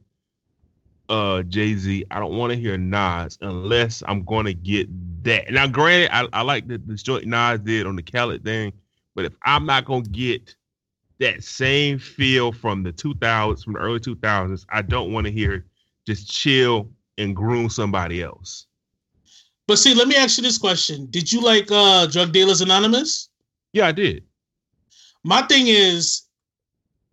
[1.09, 2.05] uh Jay Z.
[2.11, 4.87] I don't want to hear Nas unless I'm going to get
[5.23, 5.51] that.
[5.51, 8.73] Now, granted, I, I like the, the joint Nas did on the Khaled thing,
[9.13, 10.55] but if I'm not going to get
[11.19, 15.65] that same feel from the 2000s, from the early 2000s, I don't want to hear
[16.05, 18.67] just chill and groom somebody else.
[19.67, 23.29] But see, let me ask you this question: Did you like uh Drug Dealers Anonymous?
[23.73, 24.23] Yeah, I did,
[25.23, 26.25] My thing is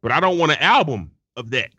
[0.02, 1.70] but I don't want an album of that.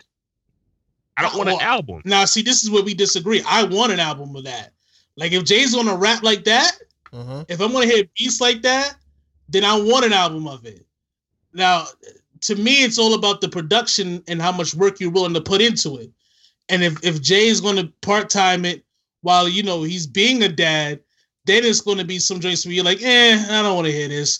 [1.15, 2.01] I don't want an album.
[2.05, 2.25] now.
[2.25, 3.43] See, this is where we disagree.
[3.47, 4.71] I want an album of that.
[5.15, 6.71] Like if Jay's gonna rap like that,
[7.11, 7.45] uh-huh.
[7.49, 8.95] if I'm gonna hear beats like that,
[9.47, 10.85] then I want an album of it.
[11.53, 11.85] Now,
[12.41, 15.61] to me, it's all about the production and how much work you're willing to put
[15.61, 16.09] into it.
[16.69, 18.83] And if if Jay is gonna part time it
[19.23, 20.99] while you know he's being a dad,
[21.45, 24.07] then it's gonna be some joints where you're like, eh, I don't want to hear
[24.07, 24.39] this.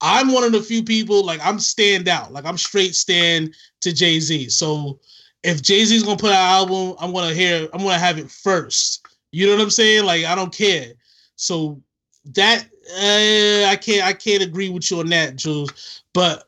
[0.00, 3.92] I'm one of the few people like I'm stand out, like I'm straight stand to
[3.92, 4.50] Jay Z.
[4.50, 5.00] So
[5.42, 8.30] if Jay Z's gonna put out an album, I'm gonna hear, I'm gonna have it
[8.30, 9.06] first.
[9.32, 10.04] You know what I'm saying?
[10.04, 10.92] Like I don't care.
[11.36, 11.80] So
[12.34, 16.02] that uh, I can't I can't agree with you on that, Jules.
[16.12, 16.44] But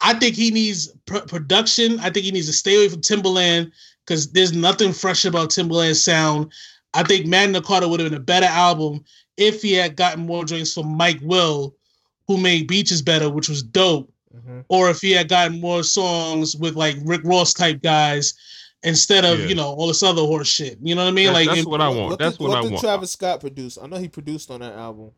[0.00, 2.00] I think he needs pr- production.
[2.00, 3.72] I think he needs to stay away from Timberland
[4.04, 6.52] because there's nothing fresh about Timberland's sound.
[6.94, 9.04] I think Magna Carta would have been a better album
[9.36, 11.74] if he had gotten more joints from Mike Will,
[12.28, 14.12] who made Beach Is Better, which was dope.
[14.36, 14.60] Mm-hmm.
[14.68, 18.34] Or if he had gotten more songs with like Rick Ross type guys
[18.82, 19.46] instead of Yeah.
[19.46, 20.78] you know all this other horse shit.
[20.82, 21.26] You know what I mean?
[21.26, 22.18] That's, like that's if- what I want.
[22.18, 22.82] That's did, what, I did want.
[22.82, 23.78] Travis Scott produce?
[23.80, 25.10] I know he produced on that album.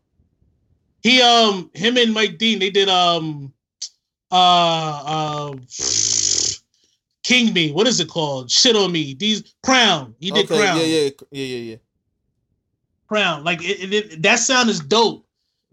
[1.01, 3.53] He um him and Mike Dean they did um
[4.31, 5.55] uh uh
[7.25, 7.71] King Me.
[7.71, 8.51] What is it called?
[8.51, 9.15] Shit on me.
[9.15, 10.13] These Crown.
[10.19, 10.77] He did okay, Crown.
[10.77, 11.75] yeah, yeah, yeah, yeah, yeah.
[13.07, 13.43] Crown.
[13.43, 15.25] Like it, it, it- that sound is dope.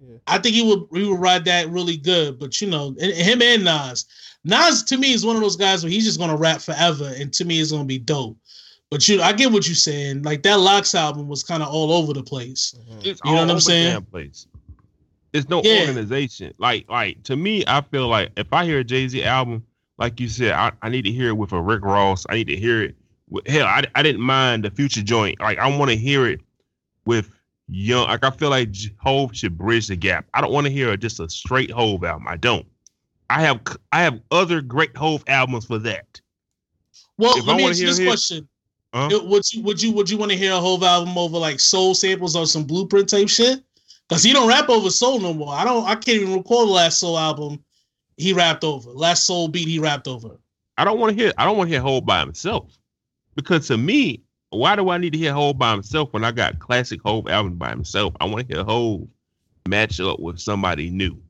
[0.03, 0.17] Yeah.
[0.27, 2.39] I think he would he would ride that really good.
[2.39, 4.07] But you know, and- him and Nas.
[4.45, 7.31] Nas to me is one of those guys where he's just gonna rap forever, and
[7.35, 8.37] to me it's gonna be dope.
[8.91, 10.23] But you, I get what you're saying.
[10.23, 12.75] Like that LOX album was kind of all over the place.
[12.91, 13.07] Mhm.
[13.07, 13.93] It's You know all what I'm over the saying?
[13.93, 14.47] damn place.
[15.33, 15.81] There's no Yeah.
[15.81, 16.53] organization.
[16.59, 19.65] Like, like to me, I feel like if I hear a Jay Z album,
[20.03, 22.27] like you said, I, I need to hear it with a Rick Ross.
[22.29, 22.97] I need to hear it.
[23.31, 25.41] With, hell, I, I didn't mind the Future joint.
[25.41, 26.41] Like, I want to hear it
[27.07, 27.31] with
[27.69, 28.09] young.
[28.09, 30.27] Like, I feel like Hove should bridge the gap.
[30.35, 32.27] I don't want to hear just a straight Hove album.
[32.29, 32.67] I don't.
[33.31, 33.61] I have
[33.93, 36.21] I have other great Hove albums for that.
[37.17, 38.49] Well, If let I me ask you this his- question:
[38.93, 39.09] Huh?
[39.11, 41.59] It- Would you would you would you want to hear a whole album over like
[41.61, 43.63] soul samples or some blueprint type shit?
[44.09, 45.55] Because he don't rap over soul no more.
[45.55, 45.85] I don't.
[45.87, 47.65] I can't even recall the last soul album
[48.17, 48.91] he rapped over.
[48.91, 50.39] Last soul beat he rapped over.
[50.79, 51.33] I don't want to hear.
[51.39, 52.79] I don't want to hear Hove by himself,
[53.35, 56.59] because to me, why do I need to hear Hove by himself when I got
[56.59, 58.15] classic Hove album by himself?
[58.21, 59.09] I want to hear Hove
[59.69, 61.21] match up with somebody new.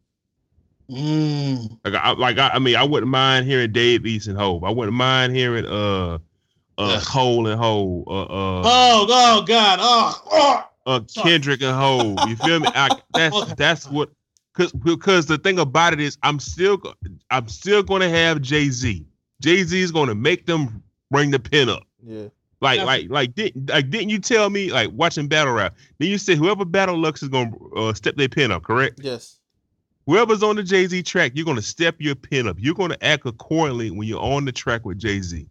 [0.90, 1.78] Mm.
[1.84, 4.64] Like I like I, I mean, I wouldn't mind hearing Dave East and Hove.
[4.64, 6.18] I wouldn't mind hearing uh uh
[6.78, 7.04] Ugh.
[7.04, 8.06] Cole and Hove.
[8.06, 9.78] Uh uh, Oh, oh God.
[9.80, 10.66] Oh, oh.
[10.86, 11.00] uh.
[11.22, 12.28] Kendrick and Hove.
[12.28, 12.68] You feel me?
[12.74, 14.10] I, that's that's what
[14.54, 16.80] Cause because the thing about it is I'm still
[17.30, 19.06] I'm still gonna have Jay-Z.
[19.40, 21.84] Jay-Z is gonna make them bring the pin up.
[22.04, 22.26] Yeah.
[22.60, 22.84] Like, Yeah.
[22.84, 25.74] like, like, didn't like didn't you tell me like watching battle rap?
[25.98, 29.00] Then you said whoever battle Lux is gonna uh, step their pin up, correct?
[29.02, 29.38] Yes.
[30.06, 32.56] Whoever's on the Jay Z track, you're gonna step your pin up.
[32.58, 35.46] You're gonna act accordingly when you're on the track with Jay Z.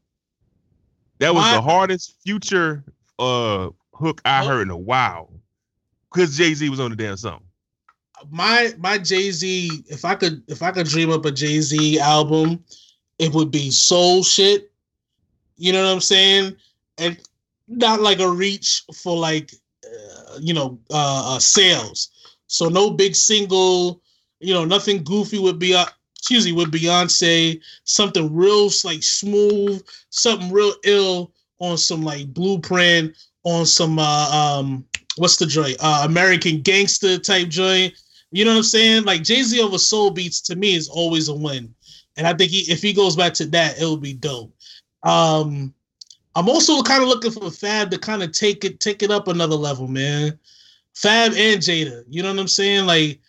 [1.20, 2.84] That was My- the hardest future
[3.18, 4.48] uh hook I Oh.
[4.48, 5.32] heard in a while,
[6.12, 7.42] because Jay Z was on the damn song.
[8.30, 9.84] My my Jay Z.
[9.88, 12.64] If I could, if I could dream up a Jay Z album,
[13.20, 14.72] it would be soul shit.
[15.58, 16.56] You know what I'm saying?
[16.98, 17.18] And
[17.68, 19.54] not like a reach for like,
[19.86, 22.10] uh, you know, uh, uh sales.
[22.48, 24.02] So no big single.
[24.40, 25.90] You know, nothing goofy with Beyonce.
[26.18, 27.60] Excuse me, with Beyonce.
[27.84, 29.84] Something real like smooth.
[30.10, 33.16] Something real ill on some like blueprint.
[33.44, 34.86] On some uh, um,
[35.18, 35.78] what's the joint?
[35.80, 37.94] Uh, American Gangster type joint.
[38.32, 39.04] You know what I'm saying?
[39.04, 41.74] Like Jay Z over Soul Beats to me is always a win,
[42.18, 44.54] and I think he, if he goes back to that, it'll be dope.
[45.04, 45.74] Um,
[46.36, 49.28] I'm also kind of looking for Fab to kind of take it take it up
[49.28, 50.40] another level, man.
[50.94, 52.86] Fab and Jada, you know what I'm saying?
[52.86, 53.20] Like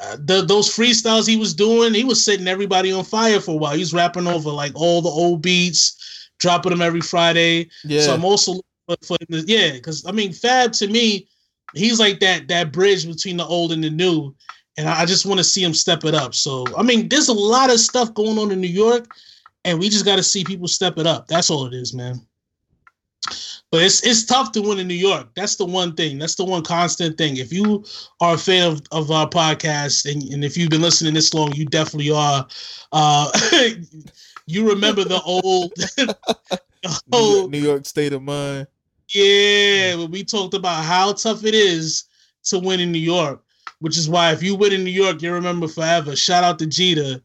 [0.00, 3.56] uh, the, those freestyles he was doing, he was setting everybody on fire for a
[3.56, 3.76] while.
[3.76, 7.68] He's rapping over like all the old beats, dropping them every Friday.
[7.84, 8.02] Yeah.
[8.02, 11.28] So I'm also looking for, for yeah, because I mean, Fab to me,
[11.74, 14.34] he's like that that bridge between the old and the new,
[14.76, 16.34] and I just want to see him step it up.
[16.34, 19.08] So I mean, there's a lot of stuff going on in New York,
[19.64, 21.28] and we just got to see people step it up.
[21.28, 22.20] That's all it is, man.
[23.72, 25.28] But it's it's tough to win in New York.
[25.34, 26.18] That's the one thing.
[26.18, 27.36] That's the one constant thing.
[27.36, 27.84] If you
[28.20, 31.52] are a fan of, of our podcast and, and if you've been listening this long,
[31.52, 32.46] you definitely are.
[32.92, 33.30] Uh,
[34.46, 36.16] you remember the old, the
[37.12, 38.68] old New York state of mind.
[39.14, 42.04] Yeah, when we talked about how tough it is
[42.44, 43.42] to win in New York,
[43.80, 46.16] which is why if you win in New York, you remember forever.
[46.16, 47.20] Shout out to Jeter.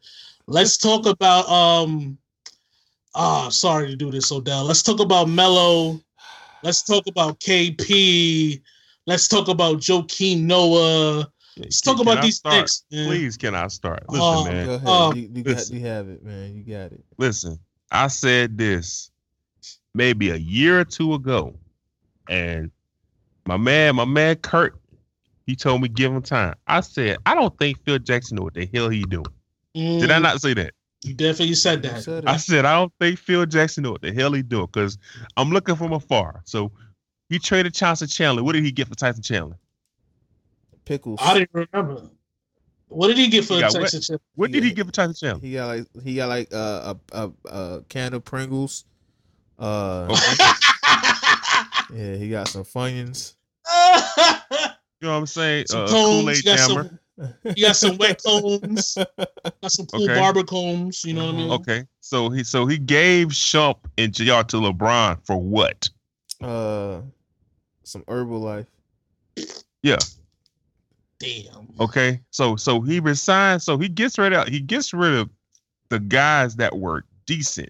[0.48, 2.18] Let's talk about um
[3.16, 4.66] ah sorry to do this, Odell.
[4.66, 6.00] Let's talk about Mello.
[6.64, 8.62] Let's talk about KP.
[9.08, 11.32] Let's talk about Joakim Noah.
[11.58, 12.56] Let's talk Can about I these start?
[12.56, 12.84] things.
[12.92, 13.08] man.
[13.08, 14.04] Please, can I start?
[14.10, 14.66] Listen, Oh, man.
[14.66, 14.88] Go ahead.
[14.88, 16.56] Oh, you, you, got, you have it, man.
[16.56, 17.04] You got it.
[17.18, 17.60] Listen,
[17.92, 19.12] I said this
[19.94, 21.54] maybe a year or two ago,
[22.28, 22.72] and
[23.46, 24.76] my man, my man Kurt,
[25.46, 26.56] he told me give him time.
[26.68, 29.26] I said I don't think Phil Jackson know what the hell he doing.
[30.00, 30.74] Did I Mm, not say that?
[31.04, 32.04] You definitely said that.
[32.04, 34.98] said I said I don't think Phil Jackson know what the hell he doing because
[35.38, 36.42] I'm looking from afar.
[36.46, 36.72] So
[37.30, 38.44] he traded Chauncey Chandler.
[38.44, 39.58] What did he get for Tyson Chandler?
[40.86, 41.22] Pickles.
[41.22, 42.10] I didn't remember.
[42.90, 43.82] What did he get for He the got what?
[43.82, 44.22] Texas chip?
[44.36, 44.76] What did he Yeah.
[44.76, 45.42] get for Tyson Chandler?
[45.42, 48.86] He got like he got like uh, a a a can of Pringles.
[49.58, 50.08] Uh,
[51.94, 53.34] yeah, he got some Funyuns.
[55.04, 55.66] You know what I'm saying?
[55.68, 56.10] some Uh, cones.
[56.10, 57.00] Kool-Aid You got some,
[57.58, 58.94] you got some wet combs.
[58.96, 60.14] Got some cool Okay.
[60.20, 61.04] barber combs.
[61.04, 61.52] You know what I mean?
[61.54, 64.44] Okay, so he so he gave Shump and J.R.
[64.44, 65.90] to LeBron for what?
[66.40, 67.02] Uh,
[67.84, 68.68] some Herbalife.
[69.82, 69.98] Yeah.
[71.20, 71.68] Damn.
[71.80, 73.64] Okay, so so he resigns.
[73.64, 75.32] So he gets rid of he gets rid of
[75.90, 77.70] the guys that were decent.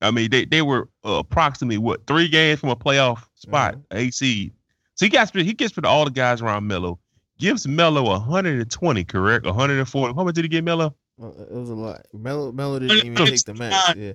[0.00, 3.96] I mean, they they were uh, approximately what three games from a playoff spot, Mm-hmm.
[3.96, 4.52] a seed.
[4.94, 6.98] So he gets he gets rid of all the guys around Melo.
[7.38, 9.46] Gives Melo 120, correct?
[9.46, 10.14] 140.
[10.14, 10.94] How much did he get Melo?
[11.22, 12.06] Uh, it was a lot.
[12.12, 13.94] Melo Melo didn't even take the max.
[13.96, 14.12] Yeah.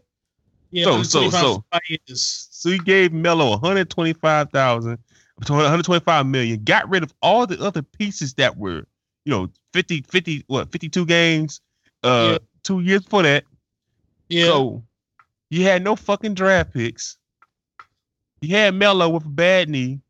[0.72, 0.84] Yeah.
[0.86, 2.48] So- so- so- for five years.
[2.52, 4.98] So he gave Melo 125,000,
[5.48, 6.64] 125 million.
[6.64, 8.86] Got rid of all the other pieces that were,
[9.26, 11.62] you know, 50, 50, what, 52 games.
[12.04, 12.38] Uh, Yeah.
[12.64, 13.44] two years before that.
[14.30, 14.46] Yeah.
[14.46, 14.84] So
[15.50, 17.18] you had no fucking draft picks.
[18.46, 20.02] You had Melo with a bad knee.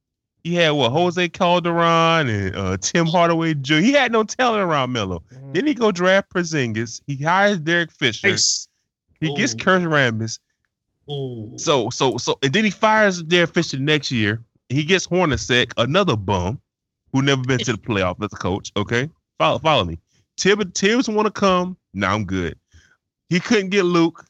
[0.43, 3.75] He had what Jose Calderon and uh, Tim Hardaway Jr.
[3.75, 5.23] He had no talent around Melo.
[5.33, 5.53] Mhm.
[5.53, 7.01] Then he go draft Porzingis.
[7.07, 8.31] He hires Derek Fisher.
[8.31, 8.67] Nice.
[9.21, 10.39] He gets Kurt Rambis.
[11.09, 11.53] Ooh.
[11.57, 14.43] So so so and then he fires Derek Fisher next year.
[14.69, 16.59] He gets Hornacek, another bum
[17.13, 18.71] who never been to the playoff as a coach.
[18.75, 19.09] Okay,
[19.39, 19.97] follow follow me.
[20.35, 21.77] Tibbs Tibbs want to come.
[21.93, 22.59] Now I'm good.
[23.29, 24.25] He couldn't get Luke.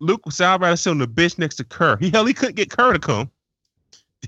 [0.00, 1.96] Luke was out about to sit on the bench next to Kerr.
[1.98, 3.30] He hell he couldn't get Kerr to come.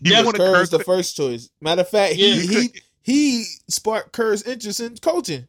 [0.03, 1.51] He Yeah, wanted Kerr Kerr was the first choice.
[1.61, 2.61] Matter of fact, he Yeah.
[2.61, 5.47] he he sparked Kerr's interest in coaching.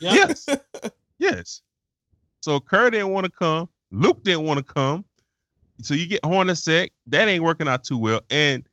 [0.00, 0.46] Yes.
[1.18, 1.62] yes.
[2.40, 3.68] So Kerr didn't want to come.
[3.90, 5.04] Luke didn't want to come.
[5.82, 6.90] So you get Hornacek.
[7.08, 8.20] That ain't working out too well.
[8.30, 8.64] And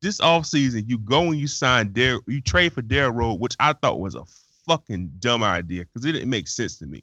[0.00, 3.72] this offseason, you go and you sign Dare, you trade for Dare Road, which I
[3.72, 4.24] thought was a
[4.66, 7.02] fucking dumb idea because it didn't make sense to me.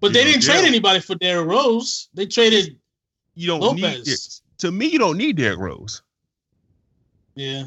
[0.00, 0.68] But they know, didn't trade yeah.
[0.68, 2.08] anybody for Derrick Rose.
[2.14, 2.78] They traded.
[3.34, 4.08] You don't Lopez.
[4.08, 4.58] it.
[4.58, 6.02] To me, you don't need Derrick Rose.
[7.34, 7.64] Yeah.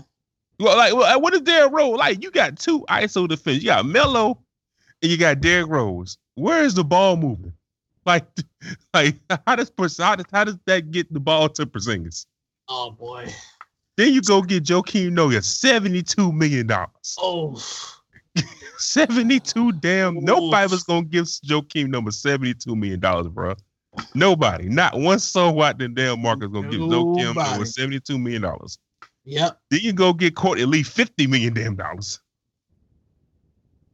[0.60, 1.98] Well, like, well, what is Derrick Rose?
[1.98, 3.62] Like, you got two ISO defense.
[3.62, 4.40] You got Melo
[5.02, 6.18] and you got Derrick Rose.
[6.36, 7.54] Where is the ball moving?
[8.06, 8.26] Like,
[8.94, 9.16] like
[9.46, 12.26] how does how does how does that get the ball to Porzingis?
[12.68, 13.28] Oh boy.
[13.98, 17.18] Then you go get Joe Joakim Noah, seventy-two million dollars.
[17.20, 17.62] Oh.
[18.78, 20.18] 72 damn.
[20.18, 20.24] Oof.
[20.24, 23.56] Nobody was gonna give Joakim number 72 million dollars, bro.
[24.14, 28.78] Nobody, not one soul out there damn market gonna give Joakim number 72 million dollars.
[29.26, 29.60] Yep.
[29.70, 32.20] Then you go get Court at least 50 million damn dollars.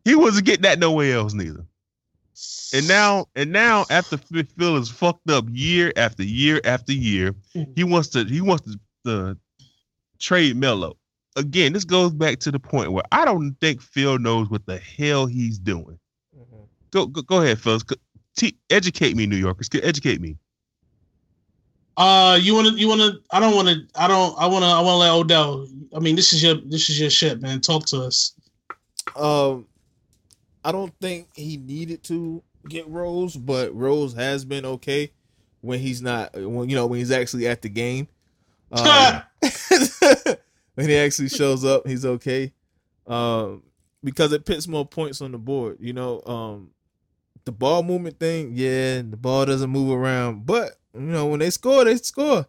[0.04, 1.66] He wasn't getting that nowhere else neither.
[2.74, 7.34] And now, and now, after Phil Phil is fucked up year after year after year,
[7.56, 7.68] mm.
[7.76, 9.38] he wants to he wants to, to
[10.20, 10.98] trade Melo.
[11.36, 14.78] Again, this goes back to the point where I don't think Phil knows what the
[14.78, 16.00] hell he's doing.
[16.92, 17.80] Go go, go ahead, Phil.
[18.38, 19.70] Te- educate me, New Yorkers.
[19.74, 20.38] Educate me.
[21.98, 22.74] Uh, you want to?
[22.76, 23.22] You want to?
[23.32, 23.76] I don't want to.
[23.96, 24.38] I don't.
[24.38, 24.68] I want to.
[24.68, 25.68] I want to let Odell.
[25.96, 26.56] I mean, this is your.
[26.56, 27.62] This is your shit, man.
[27.62, 28.34] Talk to us.
[29.16, 29.66] Um,
[30.64, 35.12] I don't think he needed to get Rose, but Rose has been okay
[35.62, 36.34] when he's not.
[36.34, 38.08] When you know when he's actually at the game.
[38.72, 39.22] Um,
[40.76, 42.53] when he actually shows up, he's okay.
[43.07, 43.63] Um,
[44.03, 45.78] because it puts more points on the board.
[45.80, 46.71] You know, um,
[47.45, 51.49] the ball movement thing, yeah, the ball doesn't move around, but you know when they
[51.49, 52.45] score, they score.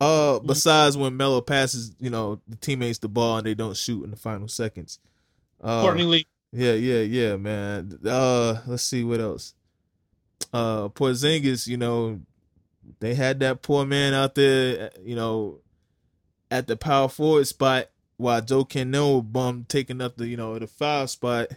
[0.00, 4.02] Uh, besides when Melo passes, you know, the teammates the ball and they don't shoot
[4.02, 4.98] in the final seconds.
[5.62, 6.26] Uh, Courtney Lee.
[6.52, 7.98] yeah, yeah, yeah, man.
[8.04, 9.54] Uh, let's see what else.
[10.54, 12.18] Uh, Porzingis, you know,
[13.00, 15.60] they had that poor man out there, you know,
[16.50, 20.66] at the power forward spot while Joe Cano bum taking up the, you know, the
[20.66, 21.48] five spot,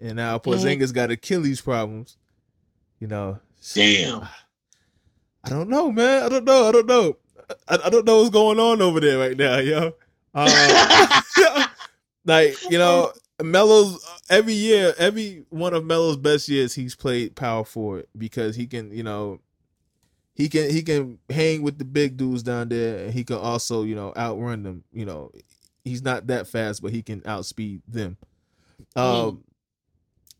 [0.00, 2.16] and now Porzingis got Achilles problems.
[2.98, 3.38] You know,
[3.74, 4.22] Damn.
[5.44, 6.24] I don't know, man.
[6.24, 6.68] I don't know.
[6.68, 7.16] I don't know.
[7.68, 9.94] I, I don't know what's going on over there right now, yo.
[10.34, 11.22] Uh,
[12.24, 17.64] like you know, Melo's every year, every one of Melo's best years, he's played power
[17.64, 19.40] forward because he can, you know,
[20.38, 23.82] he can he can hang with the big dudes down there, and he can also,
[23.82, 24.84] you know, outrun them.
[24.92, 25.30] You know,
[25.84, 28.16] he's not that fast, but he can outspeed them.
[28.96, 29.42] Um,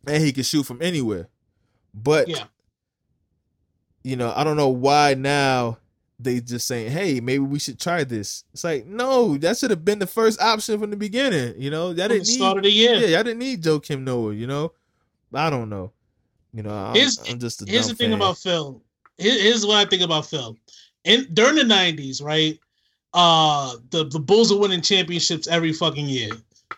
[0.06, 1.28] and he can shoot from anywhere.
[1.92, 2.44] But Yeah.
[4.04, 5.78] you know, I don't know why now
[6.20, 9.84] they just saying, "Hey, maybe we should try this." It's like, no, that should have
[9.84, 11.60] been the first option from the beginning.
[11.60, 12.34] You know, that didn't need.
[12.36, 12.94] start of the year.
[12.96, 14.34] Yeah, I didn't need Joakim Noah.
[14.34, 14.72] You know,
[15.34, 15.92] I don't know.
[16.52, 18.16] You know, I'm, Here's- I'm just a Here's the thing fan.
[18.18, 18.80] about Phil.
[19.18, 20.56] Here- Here's what I think about Phil.
[21.04, 22.58] In during the '90s, right?
[23.14, 26.30] Uh, the the Bulls are winning championships every fucking year.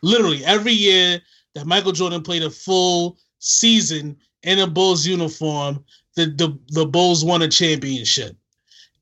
[0.03, 1.21] Literally every year
[1.55, 5.85] that Michael Jordan played a full season in a Bulls uniform,
[6.17, 8.37] the the the Bulls won a championship.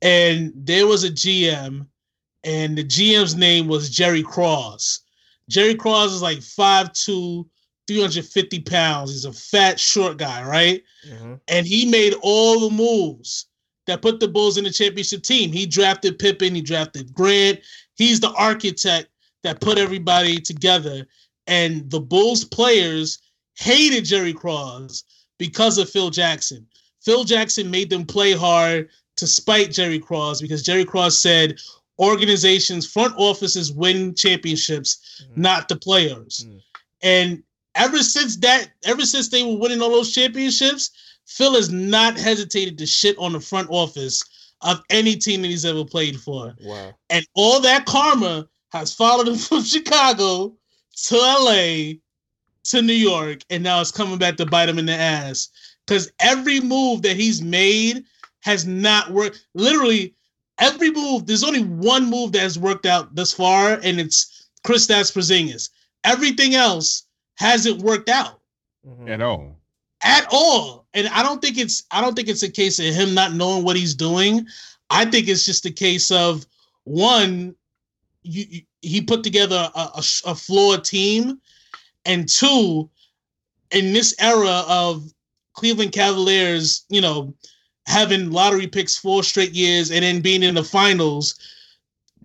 [0.01, 1.86] And there was a GM,
[2.45, 5.01] and the GM's name was Jerry Krause.
[5.49, 7.45] Jerry Krause is like 5'2",
[7.89, 9.11] 350 pounds.
[9.11, 10.84] He's a fat, short guy, right?
[11.09, 11.41] Mhm.
[11.49, 13.47] and he made all the moves
[13.86, 15.53] that put the Bulls in the championship team.
[15.53, 17.61] He drafted Pippen, he drafted Grant.
[17.97, 19.09] He's the architect
[19.43, 21.09] that put everybody together.
[21.47, 23.18] And the Bulls players
[23.55, 25.05] hated Jerry Krause
[25.39, 26.66] because of Phil Jackson.
[27.01, 31.59] Phil Jackson made them play hard to spite Jerry Krause because Jerry Krause said
[31.99, 35.36] organizations, front offices win championships, Mhm.
[35.36, 36.45] not the players.
[36.47, 36.61] Mm.
[37.03, 37.43] And
[37.79, 40.91] ever since that, ever since they were winning all those championships,
[41.26, 44.22] Phil has not hesitated to shit on the front office
[44.62, 46.55] of any team that he's ever played for.
[46.61, 46.93] Wow.
[47.11, 50.55] And all that karma has followed him from Chicago
[51.05, 51.93] to LA
[52.64, 55.49] to New York, and now it's coming back to bite him in the ass.
[55.87, 58.05] Because every move that he's made
[58.41, 59.47] has not worked.
[59.55, 60.14] Literally,
[60.59, 64.87] every move, there's only one move that has worked out thus far, and it's Chris
[64.87, 65.70] Kristaps Porzingis.
[66.05, 67.05] Everything else
[67.39, 68.41] hasn't worked out
[68.86, 69.09] Mhm.
[69.09, 69.57] At all.
[70.03, 70.86] at all.
[70.95, 73.64] And I don't think it's I don't think it's a case of him not knowing
[73.64, 74.47] what he's doing.
[74.91, 76.47] I think it's just a case of
[76.84, 77.55] one,
[78.22, 81.41] you, you- he put together a, a, a flawed team,
[82.05, 82.89] and two,
[83.72, 85.12] in this era of
[85.55, 87.34] Cleveland Cavaliers, you know,
[87.86, 91.34] having lottery picks four straight years and then being in the finals,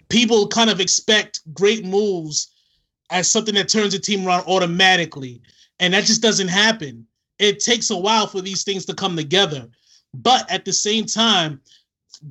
[0.10, 2.50] people kind of expect great moves
[3.10, 5.42] as something that turns a team around automatically.
[5.80, 7.06] And that just doesn't happen.
[7.40, 9.68] It takes a while for these things to come together.
[10.14, 11.62] But at the same time,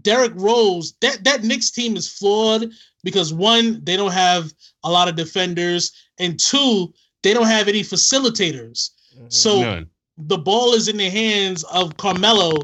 [0.01, 2.71] Derrick Rose, that, that Knicks team is flawed
[3.05, 4.53] because one, they don't have
[4.85, 8.91] a lot of defenders, and two, they don't have any facilitators.
[9.17, 9.33] Mhm.
[9.33, 9.91] So None.
[10.17, 12.55] the ball is in the hands of Carmelo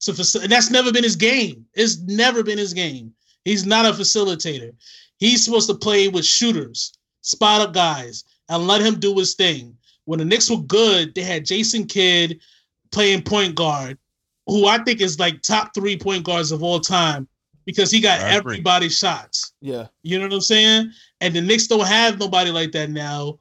[0.00, 0.44] to facilitate.
[0.44, 1.66] And that's never been his game.
[1.74, 3.12] It's never been his game.
[3.44, 4.72] He's not a facilitator.
[5.18, 6.92] He's supposed to play with shooters.
[7.22, 9.76] Spot up guys, and let him do his thing.
[10.04, 12.40] When the Knicks were good, they had Jason Kidd
[12.90, 13.98] playing point guard,
[14.46, 17.28] who I think is like top three point guards of all time
[17.64, 19.52] because he got I everybody's shots.
[19.60, 19.88] Yeah.
[20.02, 20.90] You know what I'm saying?
[21.20, 23.38] And the Knicks don't have nobody like that now.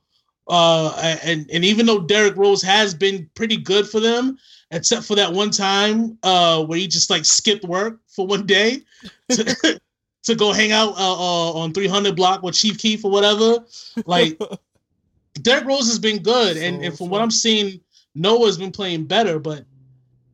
[0.49, 4.37] Uh, and and even though Derrick Rose has been pretty good for them,
[4.71, 8.81] except for that one time uh, where he just like skipped work for one day
[9.29, 9.79] to,
[10.27, 13.65] to go hang out uh, uh, on 300 block with Chief Keef or whatever.
[14.05, 14.39] Like
[15.41, 17.79] Derrick Rose has been good, and, So- and from so- what I'm seeing,
[18.15, 19.65] Noah's been playing better, but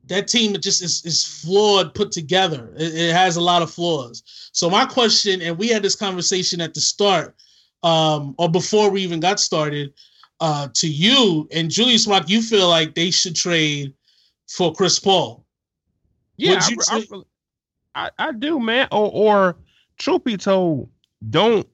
[0.08, 2.74] that team just is, is flawed put together.
[2.78, 4.24] It, it has a lot of flaws.
[4.52, 7.36] So my question, and we had this conversation at the start,
[7.84, 9.94] um, or before we even got started,
[10.40, 13.94] uh, to you and Julius Rock, you feel like they should trade
[14.50, 15.46] for Chris Paul.
[16.38, 17.26] Yeah, I, you I, say- really-
[17.96, 18.88] I, I do, man.
[18.92, 19.56] Or, or
[20.04, 20.90] truth be told,
[21.30, 21.68] don't,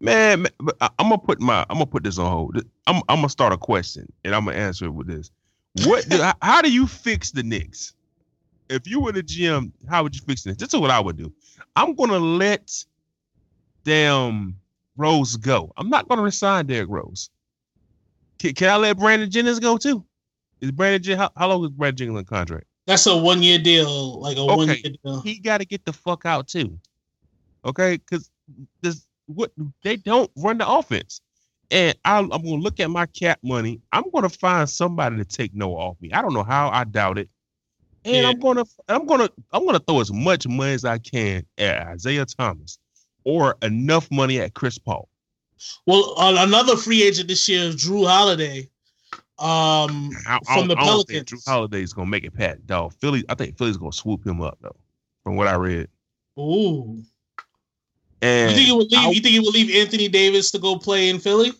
[0.00, 0.42] man.
[0.42, 2.56] man, but I, am gonna put my, I'm gonna put this on hold.
[2.86, 5.30] I'm, I'm gonna start a question and I'm gonna answer it with this.
[5.84, 6.08] What?
[6.08, 7.94] do, how, do you fix the Knicks?
[8.70, 10.56] If you were the GM, how would you fix this?
[10.56, 11.32] This is what I would do.
[11.74, 12.72] I'm gonna let
[13.84, 14.56] damn
[14.96, 15.72] Rose go.
[15.76, 17.30] I'm not gonna resign Derrick Rose.
[18.38, 20.04] Can, can I let Brandon Jennings go too?
[20.60, 22.66] Is Brandon Jen, how, how long is Brandon Jennings on contract?
[22.86, 24.54] That's a one year deal, like a Okay.
[24.56, 25.20] one year deal.
[25.22, 26.78] he got to get the fuck out too.
[27.64, 28.30] Okay, because
[28.80, 29.50] this what
[29.82, 31.20] they don't run the offense,
[31.72, 33.80] and I, I'm gonna look at my cap money.
[33.90, 36.12] I'm gonna find somebody to take Noah off me.
[36.12, 36.68] I don't know how.
[36.68, 37.28] I doubt it,
[38.04, 38.28] and Yeah.
[38.28, 42.24] I'm gonna I'm gonna I'm gonna throw as much money as I can at Isaiah
[42.24, 42.78] Thomas,
[43.24, 45.08] or enough money at Chris Paul.
[45.86, 48.70] Well, uh, another free agent this year is Jrue Holiday.
[49.38, 51.44] Um, I, I, from the I don't think Pelicans.
[51.44, 52.94] Jrue Holiday's gonna make it pat dog.
[52.94, 54.76] Philly, I think Philly's gonna swoop him up though,
[55.24, 55.88] from what I read.
[56.38, 57.02] Ooh,
[58.22, 59.14] And you think he would leave?
[59.14, 61.52] You think he would leave Anthony Davis to go play in Philly?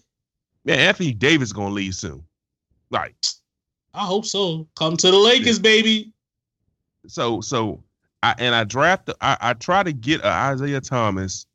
[0.64, 2.22] man, Anthony Davis gonna leave soon.
[2.90, 3.14] Like
[3.94, 4.66] I hope so.
[4.76, 6.12] Come to the Lakers, baby.
[7.06, 7.82] so so
[8.22, 11.46] I and I draft I, I try to get a Isaiah Thomas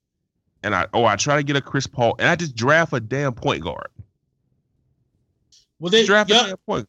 [0.63, 2.99] and I oh I try to get a Chris Paul and I just draft a
[2.99, 3.87] damn point guard.
[5.81, 6.87] Well, they, Draft a yeah, point.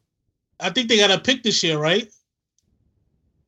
[0.59, 2.07] I think they got a pick this year, right?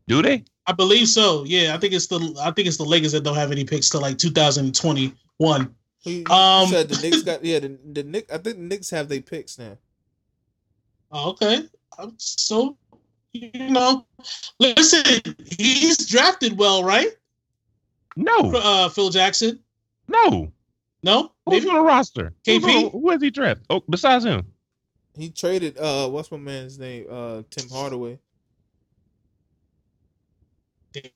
[0.07, 0.43] Do they?
[0.65, 1.43] I believe so.
[1.45, 3.89] Yeah, I think it's the I think it's the Lakers that don't have any picks
[3.89, 5.75] till like 2021.
[5.99, 8.33] He, he Um, said the Knicks got yeah the, the Knicks.
[8.33, 9.77] I think the Knicks have their picks now.
[11.11, 11.69] Oh, okay.
[11.99, 12.75] Um, So
[13.33, 14.07] you know,
[14.59, 17.09] listen, he's drafted well, right?
[18.15, 19.59] No, Uh, Phil Jackson.
[20.07, 20.51] no.
[21.03, 22.33] No, Who's maybe on the roster?
[22.47, 22.85] Who's KP?
[22.85, 23.63] on- Who has he drafted?
[23.69, 24.43] Oh, besides him.
[25.17, 28.19] He traded uh what's my man's name uh Tim Hardaway.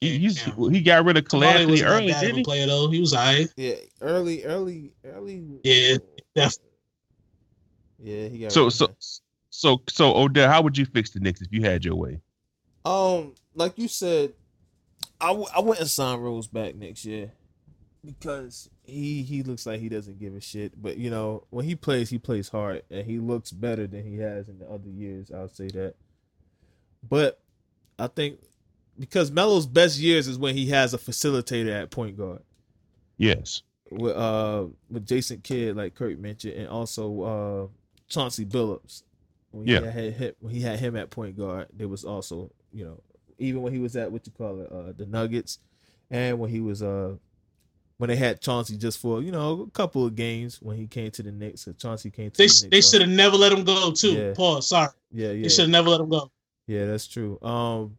[0.01, 2.43] He, he's, he got rid of Kamani Calamity early, didn't he?
[2.43, 2.89] player though.
[2.89, 3.49] He was alright.
[3.55, 5.45] Yeah, early, early, early.
[5.63, 5.97] Yeah,
[6.35, 6.57] def-
[7.97, 8.51] Yeah, he got.
[8.51, 8.95] So rid so of
[9.49, 12.19] so so Odell, how would you fix the Knicks if you had your way?
[12.85, 14.33] um, like you said,
[15.21, 17.31] I, w- I wouldn't sign Rose back next year
[18.03, 20.81] because he he looks like he doesn't give a shit.
[20.81, 24.17] But you know, when he plays, he plays hard and he looks better than he
[24.17, 25.31] has in the other years.
[25.31, 25.95] I'll say that.
[27.07, 27.39] But
[27.97, 28.39] I think
[28.97, 32.41] because Melo's best years is when he has a facilitator at point guard.
[33.17, 33.61] Yes.
[33.91, 37.67] with uh with Jason Kidd, like Kurt mentioned, and also uh
[38.07, 39.03] Chauncey Billups.
[39.51, 39.89] When he Yeah.
[39.89, 43.01] had him, when he had him at point guard, there was also you know
[43.39, 45.59] even when he was at what you call it uh the Nuggets,
[46.11, 47.15] and when he was uh
[47.99, 51.11] when they had Chauncey just for you know a couple of games when he came
[51.11, 52.67] to the Knicks, 'cause Chauncey came to they the Knicks.
[52.71, 54.13] they should have never let him go too.
[54.13, 54.33] Yeah.
[54.33, 54.67] Pause.
[54.69, 56.31] Sorry, yeah yeah they should have never let him go.
[56.65, 57.39] yeah, that's true.
[57.41, 57.97] Um,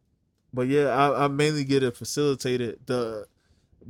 [0.52, 2.80] but yeah, I, I mainly get it facilitated.
[2.86, 3.26] The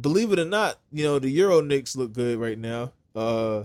[0.00, 2.92] believe it or not, you know, the Euro Knicks look good right now.
[3.16, 3.64] Uh,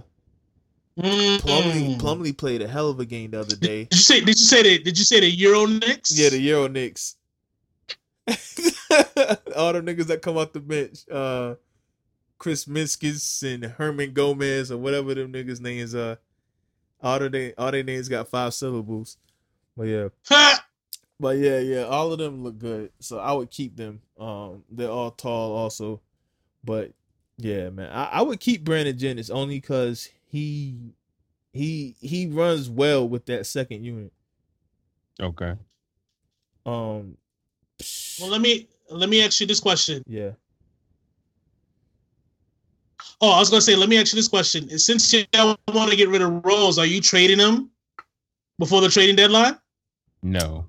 [0.97, 1.97] Plumlee Mm.
[1.99, 3.83] Plumlee played a hell of a game the other day.
[3.85, 4.19] Did you say?
[4.21, 4.83] Did you say that?
[4.85, 6.17] Did you say the Euro Knicks?
[6.17, 7.17] yeah, the Euro Knicks.
[8.27, 11.55] All the niggas that come off the bench, uh,
[12.37, 16.17] Chris Miskis and Herman Gomez or whatever them niggas names are.
[17.01, 19.17] All the they all their names got five syllables.
[19.77, 20.07] But yeah.
[20.27, 20.65] Ha!
[21.19, 22.91] But yeah, yeah, all of them look good.
[22.99, 24.01] So I would keep them.
[24.19, 26.01] Um, they're all tall also.
[26.63, 26.91] But
[27.37, 30.75] yeah, man, I, I would keep Brandon Jennings only because he
[31.53, 34.11] he he runs well with that second unit.
[35.21, 35.53] Okay.
[36.65, 37.17] Um,
[38.19, 40.03] Well, let me let me ask you this question.
[40.07, 40.31] yeah.
[43.21, 44.69] Oh, I was gonna say, let me ask you this question.
[44.77, 47.69] Since you want to get rid of Rose, are you trading him
[48.59, 49.57] before the trading deadline?
[50.21, 50.65] No.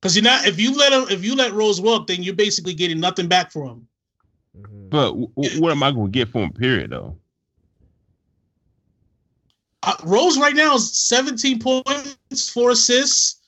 [0.00, 0.46] Because you're not.
[0.46, 3.50] If you let him, if you let Rose walk, then you're basically getting nothing back
[3.52, 3.88] for him.
[4.56, 4.90] Mhm.
[4.90, 6.52] But w- w- what am I going to get for him?
[6.52, 7.16] Period, though.
[9.82, 13.40] Uh, Rose right now is 17 points, four assists,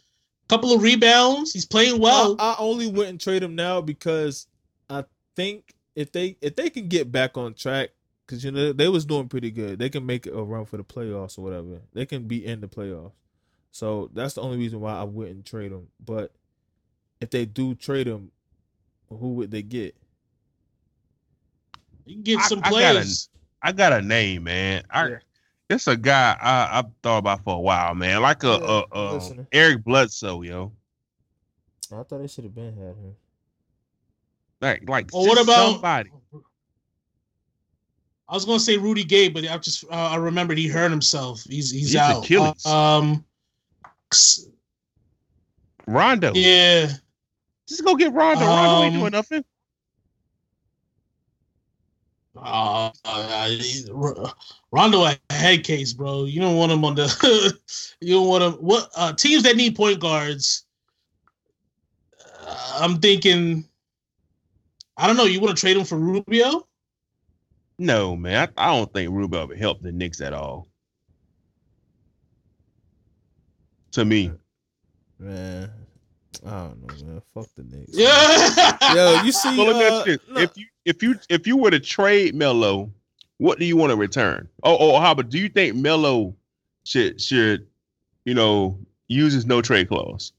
[0.44, 1.52] a couple of rebounds.
[1.52, 2.36] He's playing well.
[2.38, 4.46] I, I only wouldn't trade him now because
[4.90, 5.04] I
[5.34, 7.90] think if they if they can get back on track,
[8.24, 10.84] because you know they was doing pretty good, they can make a run for the
[10.84, 11.80] playoffs or whatever.
[11.94, 13.12] They can be in the playoffs.
[13.72, 15.88] So that's the only reason why I wouldn't trade them.
[16.04, 16.32] But
[17.20, 18.30] if they do trade them,
[19.08, 19.96] who would they get?
[22.04, 23.28] You can get I- some I got a- players.
[23.62, 24.84] I got a name, man.
[24.90, 25.18] I Yeah.
[25.70, 28.22] it's a guy I, I've thought about for a while, man.
[28.22, 28.98] Like a, Yeah, a,
[29.32, 29.46] I'm a.
[29.52, 30.72] Eric Bledsoe, yo.
[31.92, 33.16] I thought they should have been had him.
[34.60, 36.10] Like like Well, what about- somebody?
[38.28, 41.44] I was gonna say Rudy Gay, but I just uh, I remembered he hurt himself.
[41.44, 42.24] He's he's, He's out.
[42.24, 42.66] Achilles.
[42.66, 43.24] Um,
[45.86, 46.32] Rondo.
[46.34, 46.88] yeah.
[47.68, 48.44] Just go get Rondo.
[48.44, 49.44] Rondo ain't Um, doing nothing.
[52.36, 54.30] Uh, uh,
[54.72, 56.24] Rondo a head case, bro.
[56.24, 57.58] You don't want him on the.
[58.00, 58.52] you don't want him.
[58.54, 60.64] What uh, teams that need point guards?
[62.46, 63.64] Uh, I'm thinking.
[64.96, 65.24] I don't know.
[65.24, 66.66] You want to trade him for Rubio?
[67.78, 68.48] No, man.
[68.56, 70.68] I, I don't think Rubio would help the Knicks at all.
[73.92, 74.32] To me.
[75.18, 75.70] Man,
[76.44, 77.22] I don't know, man.
[77.34, 77.90] Fuck the Knicks.
[77.92, 78.76] Yeah.
[78.94, 81.80] Yo, you see, Well, uh, you no- if you if you if you were to
[81.80, 82.90] trade Melo,
[83.38, 84.48] what do you want to return?
[84.62, 86.34] Oh, oh, how about do you think Melo
[86.84, 87.66] should should
[88.24, 88.78] you know
[89.08, 90.32] use his no trade clause?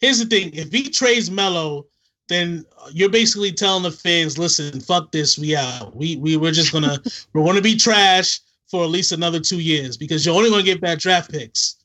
[0.00, 1.86] Here's the thing: if he trades Melo,
[2.28, 5.94] then you're basically telling the fans, "Listen, fuck this, we out.
[5.96, 6.98] We we we're just gonna
[7.32, 10.80] we're gonna be trash for at least another two years because you're only gonna get
[10.80, 11.76] bad draft picks.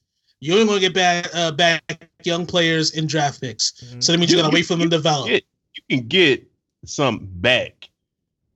[0.42, 3.72] You're only gonna get bad uh, back young players in draft picks.
[3.82, 4.04] Mhm.
[4.04, 5.30] So that means you You- gotta wait for them to develop.
[5.30, 6.46] Get, you can get
[6.86, 7.90] some back.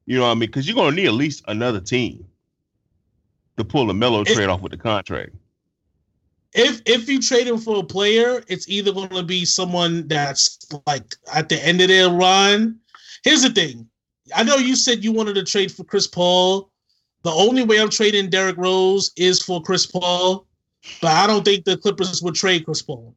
[0.05, 0.39] You know what I mean?
[0.47, 2.25] Because you're gonna need at least another team
[3.57, 5.33] to pull a Melo trade off with the contract.
[6.53, 10.67] If if you trade him for a player, it's either going to be someone that's
[10.85, 12.79] like at the end of their run.
[13.23, 13.87] Here's the thing:
[14.35, 16.71] I know you said you wanted to trade for Chris Paul.
[17.23, 20.45] The only way I'm trading Derrick Rose is for Chris Paul,
[21.01, 23.15] but I don't think the Clippers would trade Chris Paul.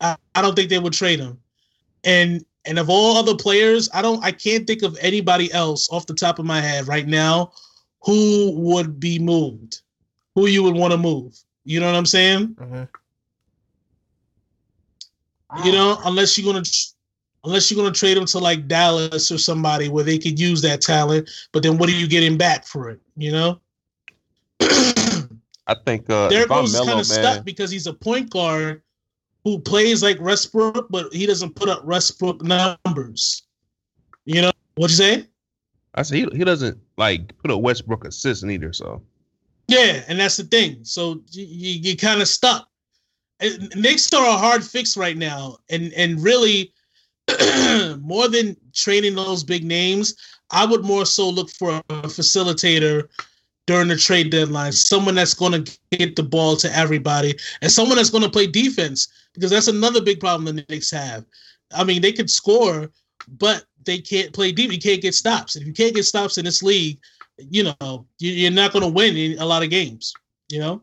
[0.00, 1.38] I, I don't think they would trade him.
[2.04, 6.06] And and of all other players, I don't I can't think of anybody else off
[6.06, 7.52] the top of my head right now
[8.02, 9.80] who would be moved.
[10.34, 11.38] Who you would want to move.
[11.64, 12.56] You know what I'm saying?
[12.60, 12.88] Mhm.
[15.64, 16.64] You know, unless you're gonna
[17.44, 20.80] unless you're gonna trade him to like Dallas or somebody where they could use that
[20.80, 23.00] talent, but then what are you getting back for it?
[23.16, 23.60] You know?
[24.60, 28.30] I think uh, Derrick if I'm Rose is kind of stuck because he's a point
[28.30, 28.82] guard
[29.44, 33.42] who plays like Westbrook, but he doesn't put up Westbrook numbers.
[34.24, 35.26] You know what you say?
[35.94, 38.72] I said he, he doesn't like put a Westbrook assist either.
[38.72, 39.02] So
[39.72, 40.84] Yeah, and that's the thing.
[40.84, 42.68] So you, you, kind of stuck.
[43.74, 46.74] Knicks are a hard fix right now, and and really,
[47.98, 50.14] more than trading those big names,
[50.50, 53.08] I would more so look for a facilitator
[53.66, 57.96] during the trade deadline, someone that's going to get the ball to everybody, and someone
[57.96, 61.24] that's going to play defense because that's another big problem the Knicks have.
[61.74, 62.90] I mean, they could score,
[63.26, 64.70] but they can't play deep.
[64.70, 65.56] You can't get stops.
[65.56, 66.98] And if you can't get stops in this league,
[67.38, 70.12] you know you- you're not going to win in a lot of games.
[70.48, 70.82] You know.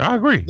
[0.00, 0.46] I agree.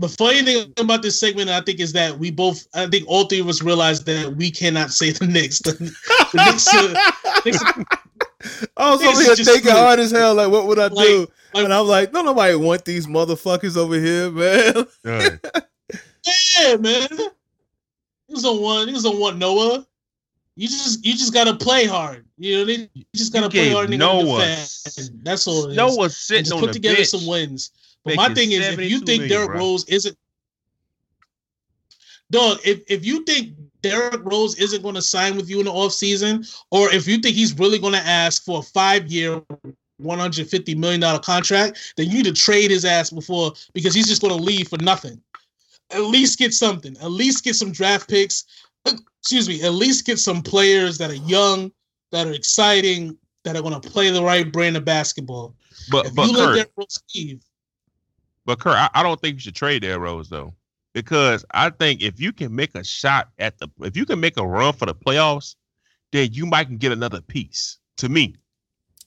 [0.00, 3.24] The funny thing about this segment, I think, is that we both, I think all
[3.24, 5.58] three of us realize that we cannot say the Knicks.
[5.58, 5.72] The,
[6.32, 7.84] the Knicks, are- Knicks are-
[8.76, 10.36] I was This over is here just thinking hard as hell.
[10.36, 11.26] Like, what would I Like- do?
[11.54, 14.74] like- and I'm like, no, nobody want these motherfuckers over here, man.
[15.02, 15.40] Done.
[16.60, 17.08] yeah, man.
[18.30, 19.84] Niggas don't want, niggas don't want Noah.
[20.58, 22.26] You just, you just gotta play hard.
[22.36, 23.84] You know, they, you just gotta You play hard.
[23.84, 25.20] And they gotta Noah defend.
[25.22, 25.66] That's all.
[25.66, 25.76] It is.
[25.76, 27.70] Noah sitting just on put together some wins.
[28.04, 29.58] But my thing is, if you think million, Derrick bro.
[29.58, 30.18] Rose isn't,
[32.32, 33.52] dog, if, if you think
[33.82, 37.36] Derrick Rose isn't going to sign with you in the offseason, or if you think
[37.36, 39.40] he's really going to ask for a five year,
[40.02, 44.36] $150 million contract, then you need to trade his ass before because he's just going
[44.36, 45.20] to leave for nothing.
[45.90, 46.96] At least get something.
[46.98, 48.44] At least get some draft picks.
[49.22, 49.62] Excuse me.
[49.62, 51.72] At least get some players that are young,
[52.12, 55.54] that are exciting, that are going to play the right brand of basketball.
[55.90, 56.98] But If but you let Kurt, Derrick Rose
[58.44, 60.54] but Kurt, I, I don't think you should trade Derrick Rose though,
[60.94, 64.36] because I think if you can make a shot at the, if you can make
[64.38, 65.54] a run for the playoffs,
[66.12, 67.78] then you might can get another piece.
[67.98, 68.36] To me,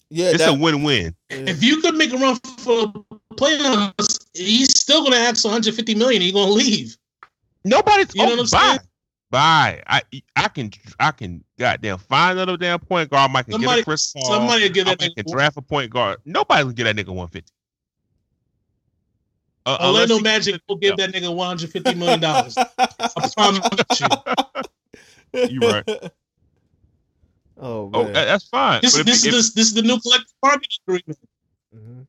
[0.10, 1.16] Yeah, it's that, a win-win.
[1.30, 3.04] if you could make a run for the
[3.36, 6.22] playoffs, he's still going to ask 150 million.
[6.22, 6.98] He's going to leave.
[7.64, 8.80] Nobody's You know oh, what I'm saying?
[9.32, 9.82] Bye.
[9.88, 10.02] Bye.
[10.12, 10.70] I I can
[11.00, 13.32] I can goddamn find another damn point guard.
[13.34, 14.26] I can Somebody- get a Chris Paul.
[14.26, 15.32] Somebody will give I that can nigga.
[15.32, 16.20] draft a point guard.
[16.26, 17.52] Nobody can get that nigga 150.
[19.66, 22.56] Uh, unless Orlando he- Magic will give that nigga 150 million dollars.
[22.58, 24.08] I promise you.
[25.50, 25.84] You right.
[27.58, 28.14] Oh Oh, man.
[28.14, 28.82] that- that's fine.
[28.82, 31.20] This, But if- this, if- is this is the new collective bargaining agreement.
[31.76, 32.08] Mhm.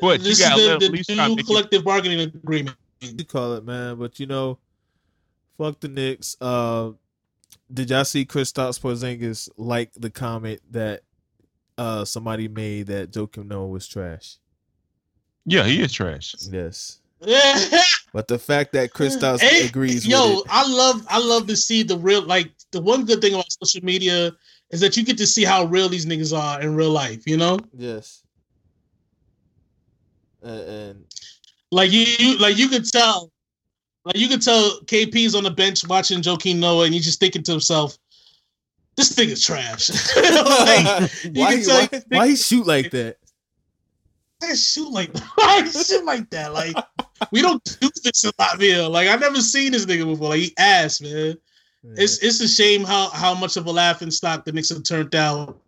[0.00, 2.76] But this gotta is the, the new make it- collective bargaining agreement.
[3.00, 3.96] you call it, man.
[3.96, 4.58] But you know,
[5.58, 6.36] fuck the Knicks.
[6.40, 6.92] Uh,
[7.72, 11.02] did y'all see Kristaps Porzingis like the comment that
[11.78, 14.36] uh somebody made that Joakim Noah was trash?
[15.44, 16.34] yeah, he is trash.
[16.50, 17.82] Yes, Yeah.
[18.12, 21.46] but the fact that Kristaps Hey, agrees Yo, with it, yo I love I love
[21.48, 24.32] to see the real like the one good thing about social media
[24.70, 27.36] is that you get to see how real these niggas are in real life, you
[27.36, 27.58] know?
[27.76, 28.22] yes,
[30.42, 31.04] and, and
[31.70, 33.30] Like you, you like you could tell
[34.04, 37.42] like you could tell KP's on the bench watching Joakim Noah and he's just thinking
[37.44, 37.96] to himself,
[38.96, 39.90] this thing is trash.
[40.16, 43.16] like, why, can he, tell why, why shoot like that?
[44.42, 46.52] I shoot like why shoot like that?
[46.52, 46.76] Like
[47.30, 48.90] we don't do this in Latvia.
[48.90, 50.30] Like I've never seen this nigga before.
[50.30, 51.36] Like he ass, man.
[51.84, 55.14] It's it's a shame how how much of a laughing stock the Knicks have turned
[55.14, 55.60] out.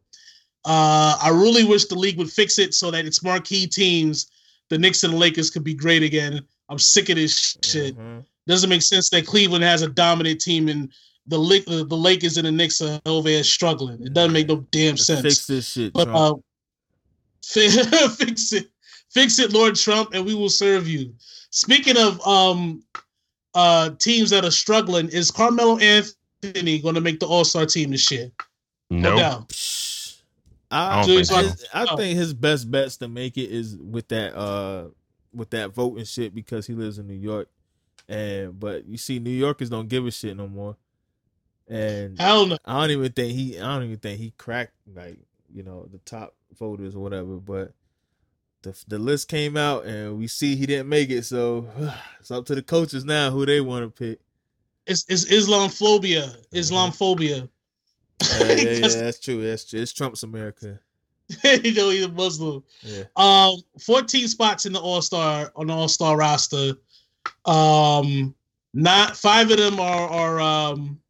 [0.65, 4.31] Uh, I really wish the league would fix it so that its marquee teams,
[4.71, 6.41] the Knicks and the Lakers, could be great again.
[6.69, 7.97] I'm sick of this shit.
[7.97, 8.25] Mhm.
[8.47, 10.93] Doesn't make sense that Cleveland has a dominant team and
[11.27, 14.03] the Lak- the, the Lakers and the Knicks are over here struggling.
[14.05, 15.23] It doesn't make no damn sense.
[15.23, 16.17] Fix this shit, But Trump.
[16.19, 16.41] uh,
[17.43, 18.67] fi- fix it,
[19.11, 21.15] fix it, Lord Trump, and we will serve you.
[21.51, 22.83] Speaking of um,
[23.55, 27.91] uh, teams that are struggling, is Carmelo Anthony going to make the All Star team
[27.91, 28.31] this year?
[28.91, 29.53] No, No doubt.
[30.71, 31.37] I I, don't think so.
[31.37, 34.89] his- I think his best bets to make it is with that uh
[35.35, 37.49] with that vote and shit because he lives in New York,
[38.09, 40.77] and but you see New Yorkers don't give a shit no more,
[41.69, 42.59] and Hell no.
[42.65, 45.19] I don't even think he I don't even think he cracked like
[45.53, 47.73] you know the top voters or whatever, but
[48.63, 51.67] the the list came out and we see he didn't make it, so
[52.21, 54.21] it's up to the coaches now who they want to pick.
[54.87, 56.25] It's, it's Islamophobia.
[56.25, 56.57] Mm-hmm.
[56.57, 57.49] Islamophobia.
[58.23, 59.43] Yeah, yeah, yeah, that's true.
[59.43, 59.81] That's true.
[59.81, 60.79] It's Trump's America.
[61.45, 62.63] you know he's a Muslim.
[62.83, 63.05] Yeah.
[63.17, 66.75] Um, 14 spots in the All Star on All Star roster.
[67.47, 68.35] Um,
[68.75, 71.01] not five of them are are um,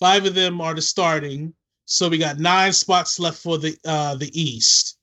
[0.00, 1.54] five of them are the starting.
[1.84, 4.98] So we got nine spots left for the uh the East.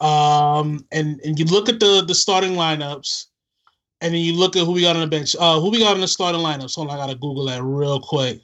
[0.00, 3.26] Um, and and you look at the the starting lineups,
[4.00, 5.36] and then you look at who we got on the bench.
[5.38, 6.74] Uh, who we got on the starting lineups?
[6.74, 8.40] Hold on, I gotta Google that real quick.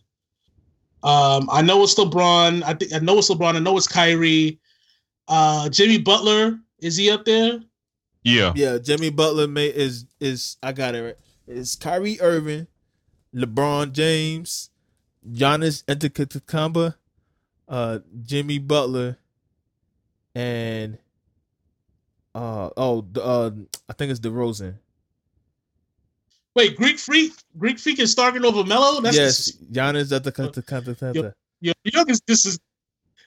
[1.03, 2.63] Um, I know it's LeBron.
[2.63, 3.57] I think I know it's LeBron.
[3.57, 4.61] I know it's Kyrie.
[5.29, 7.61] Uh, Jimmy Butler is he up there?
[8.23, 11.16] yeah, Yeah, Jimmy Butler may, is is I got it right.
[11.47, 12.66] It's Kyrie Irving,
[13.35, 14.71] LeBron James,
[15.29, 16.95] Giannis Antetokounmpo,
[17.68, 19.18] uh, Jimmy Butler,
[20.35, 20.99] and
[22.35, 23.51] uh oh, uh,
[23.89, 24.77] I think it's DeRozan.
[26.55, 27.33] Wait, Greek Freak.
[27.59, 29.01] Greek Freak is starting over Melo.
[29.01, 31.33] That's yes, Giannis Antetokounmpo.
[31.61, 32.59] Yo, New York is dis New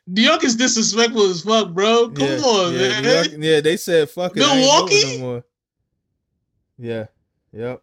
[0.08, 2.10] York is disrespectful as fuck, bro.
[2.10, 3.04] Come yeah, on, yeah, man.
[3.04, 4.40] York- yeah, they said fuck it.
[4.40, 5.18] Milwaukee?
[5.20, 5.44] No.
[6.78, 7.06] Yeah,
[7.54, 7.82] yep.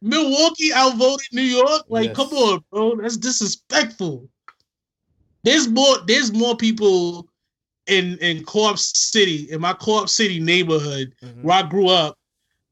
[0.00, 1.82] Milwaukee outvoted New York.
[1.88, 2.16] Like, Yes.
[2.16, 2.96] come on, bro.
[2.96, 4.28] That's disrespectful.
[5.44, 5.96] There's more.
[6.06, 7.28] There's more people
[7.86, 11.42] in in Co-op City, in my Co-op City neighborhood Mhm.
[11.42, 12.16] where I grew up,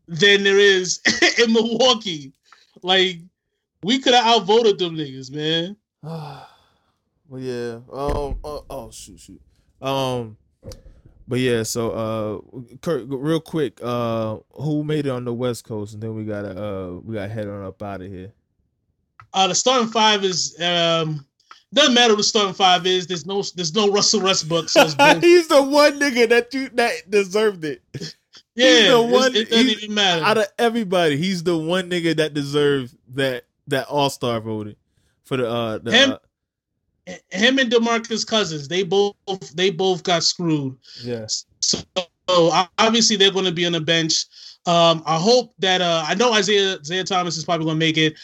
[0.08, 1.00] than there is
[1.38, 2.32] in Milwaukee.
[2.82, 3.18] Like,
[3.82, 5.76] we could have outvoted them niggas, man.
[7.30, 7.74] well, yeah.
[7.92, 8.38] Um.
[8.44, 9.40] Oh, oh, shoot, shoot.
[9.80, 10.36] Um.
[11.26, 11.62] But yeah.
[11.62, 13.78] So, uh, Kurt, real quick.
[13.82, 17.28] Uh, who made it on the West Coast, and then we gotta uh, we got
[17.28, 18.32] to head on up out of here.
[19.32, 21.24] Uh, the starting five is um
[21.72, 23.06] doesn't matter what the starting five is.
[23.06, 24.68] There's no there's no Russell Westbrook.
[24.68, 24.82] So.
[25.20, 27.80] He's the one nigga that you that deserved it.
[28.56, 30.24] yeah, the one- it doesn't he's- even matter.
[30.24, 34.74] Out of everybody, he's the one nigga that deserved that that All Star voting
[35.22, 36.10] for the uh the Him?
[36.14, 36.16] uh,
[37.30, 39.14] Him and Demarcus Cousins, they both
[39.54, 40.76] they both got screwed.
[41.02, 41.26] yeah.
[41.60, 41.82] So
[42.78, 44.24] obviously they're going to be on the bench.
[44.66, 47.96] Um, I hope that uh, I know Isaiah Isaiah Thomas is probably going to make
[47.96, 48.14] it.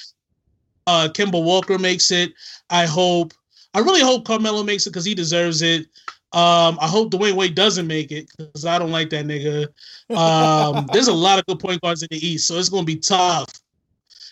[0.87, 2.33] Uh, Kemba Walker makes it.
[2.71, 3.33] I hope.
[3.75, 5.87] I really hope Carmelo makes it because he deserves it.
[6.33, 9.69] Um, I hope Dwyane Wade doesn't make it because I don't like that nigga.
[10.15, 12.87] Um, there's a lot of good point guards in the East, so it's going to
[12.87, 13.49] be tough.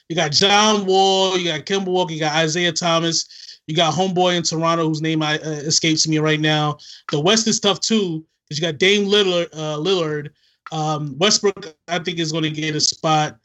[0.08, 3.26] You got John Wall, you got Kemba Walker, you got Isaiah Thomas,
[3.66, 6.78] you got homeboy in Toronto whose name I, uh, escapes me right now.
[7.10, 9.48] The West is tough too because you got Dame Lillard.
[9.52, 10.30] Uh, Lillard.
[10.72, 13.38] Um, Westbrook, I think, is going to get a spot.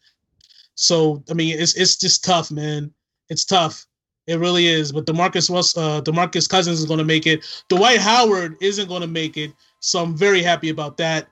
[0.76, 2.93] So I mean, it's it's just tough, man.
[3.30, 3.86] It's tough.
[4.28, 4.91] It really is.
[4.91, 7.45] But Demarcus was uh Demarcus Cousins is gonna make it.
[7.67, 9.51] Dwight Howard isn't gonna make it.
[9.82, 11.28] So I'm very happy about that.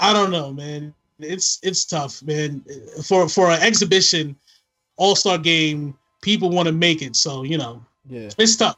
[0.00, 0.94] I don't know, man.
[1.20, 2.64] It's it's tough, man.
[3.04, 4.36] For for an exhibition
[4.96, 7.16] all-star game, people want to make it.
[7.16, 8.30] So, you know, Yeah.
[8.38, 8.76] it's tough.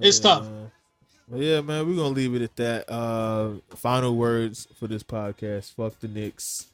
[0.00, 0.44] It's Yeah, tough.
[0.48, 0.70] man.
[1.34, 2.90] Yeah, man, we're gonna leave it at that.
[2.90, 5.72] Uh final words for this podcast.
[5.74, 6.66] Fuck the Knicks.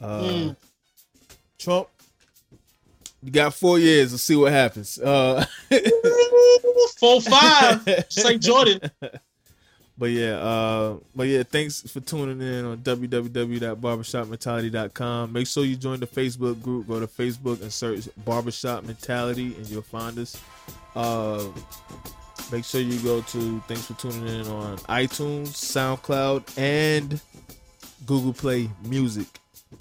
[0.00, 0.56] Uh Mm.
[1.58, 1.88] Trump,
[3.22, 4.98] you got four years to see what happens.
[4.98, 5.44] Uh
[6.98, 8.80] Full five, just like Jordan.
[10.00, 15.30] But yeah, uh, but yeah, thanks for tuning in on www.barbershopmentality.com.
[15.30, 16.88] Make sure you join the Facebook group.
[16.88, 20.42] Go to Facebook and search Barbershop Mentality, and you'll find us.
[20.96, 21.44] Uh,
[22.50, 27.20] make sure you go to thanks for tuning in on iTunes, SoundCloud, and
[28.06, 29.26] Google Play Music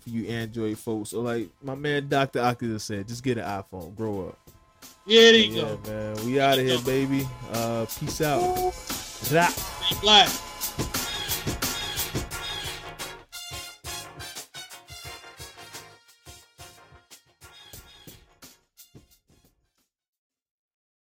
[0.02, 1.14] for you Android folks.
[1.14, 2.42] Or like my man Dr.
[2.42, 4.49] Oculus said, just get an iPhone, grow up.
[5.10, 5.80] Yeah, there you Yeah, go.
[5.92, 7.28] man, we out of here, baby.
[7.52, 8.72] Uh, peace out.
[8.76, 9.48] Stay
[10.02, 10.30] black.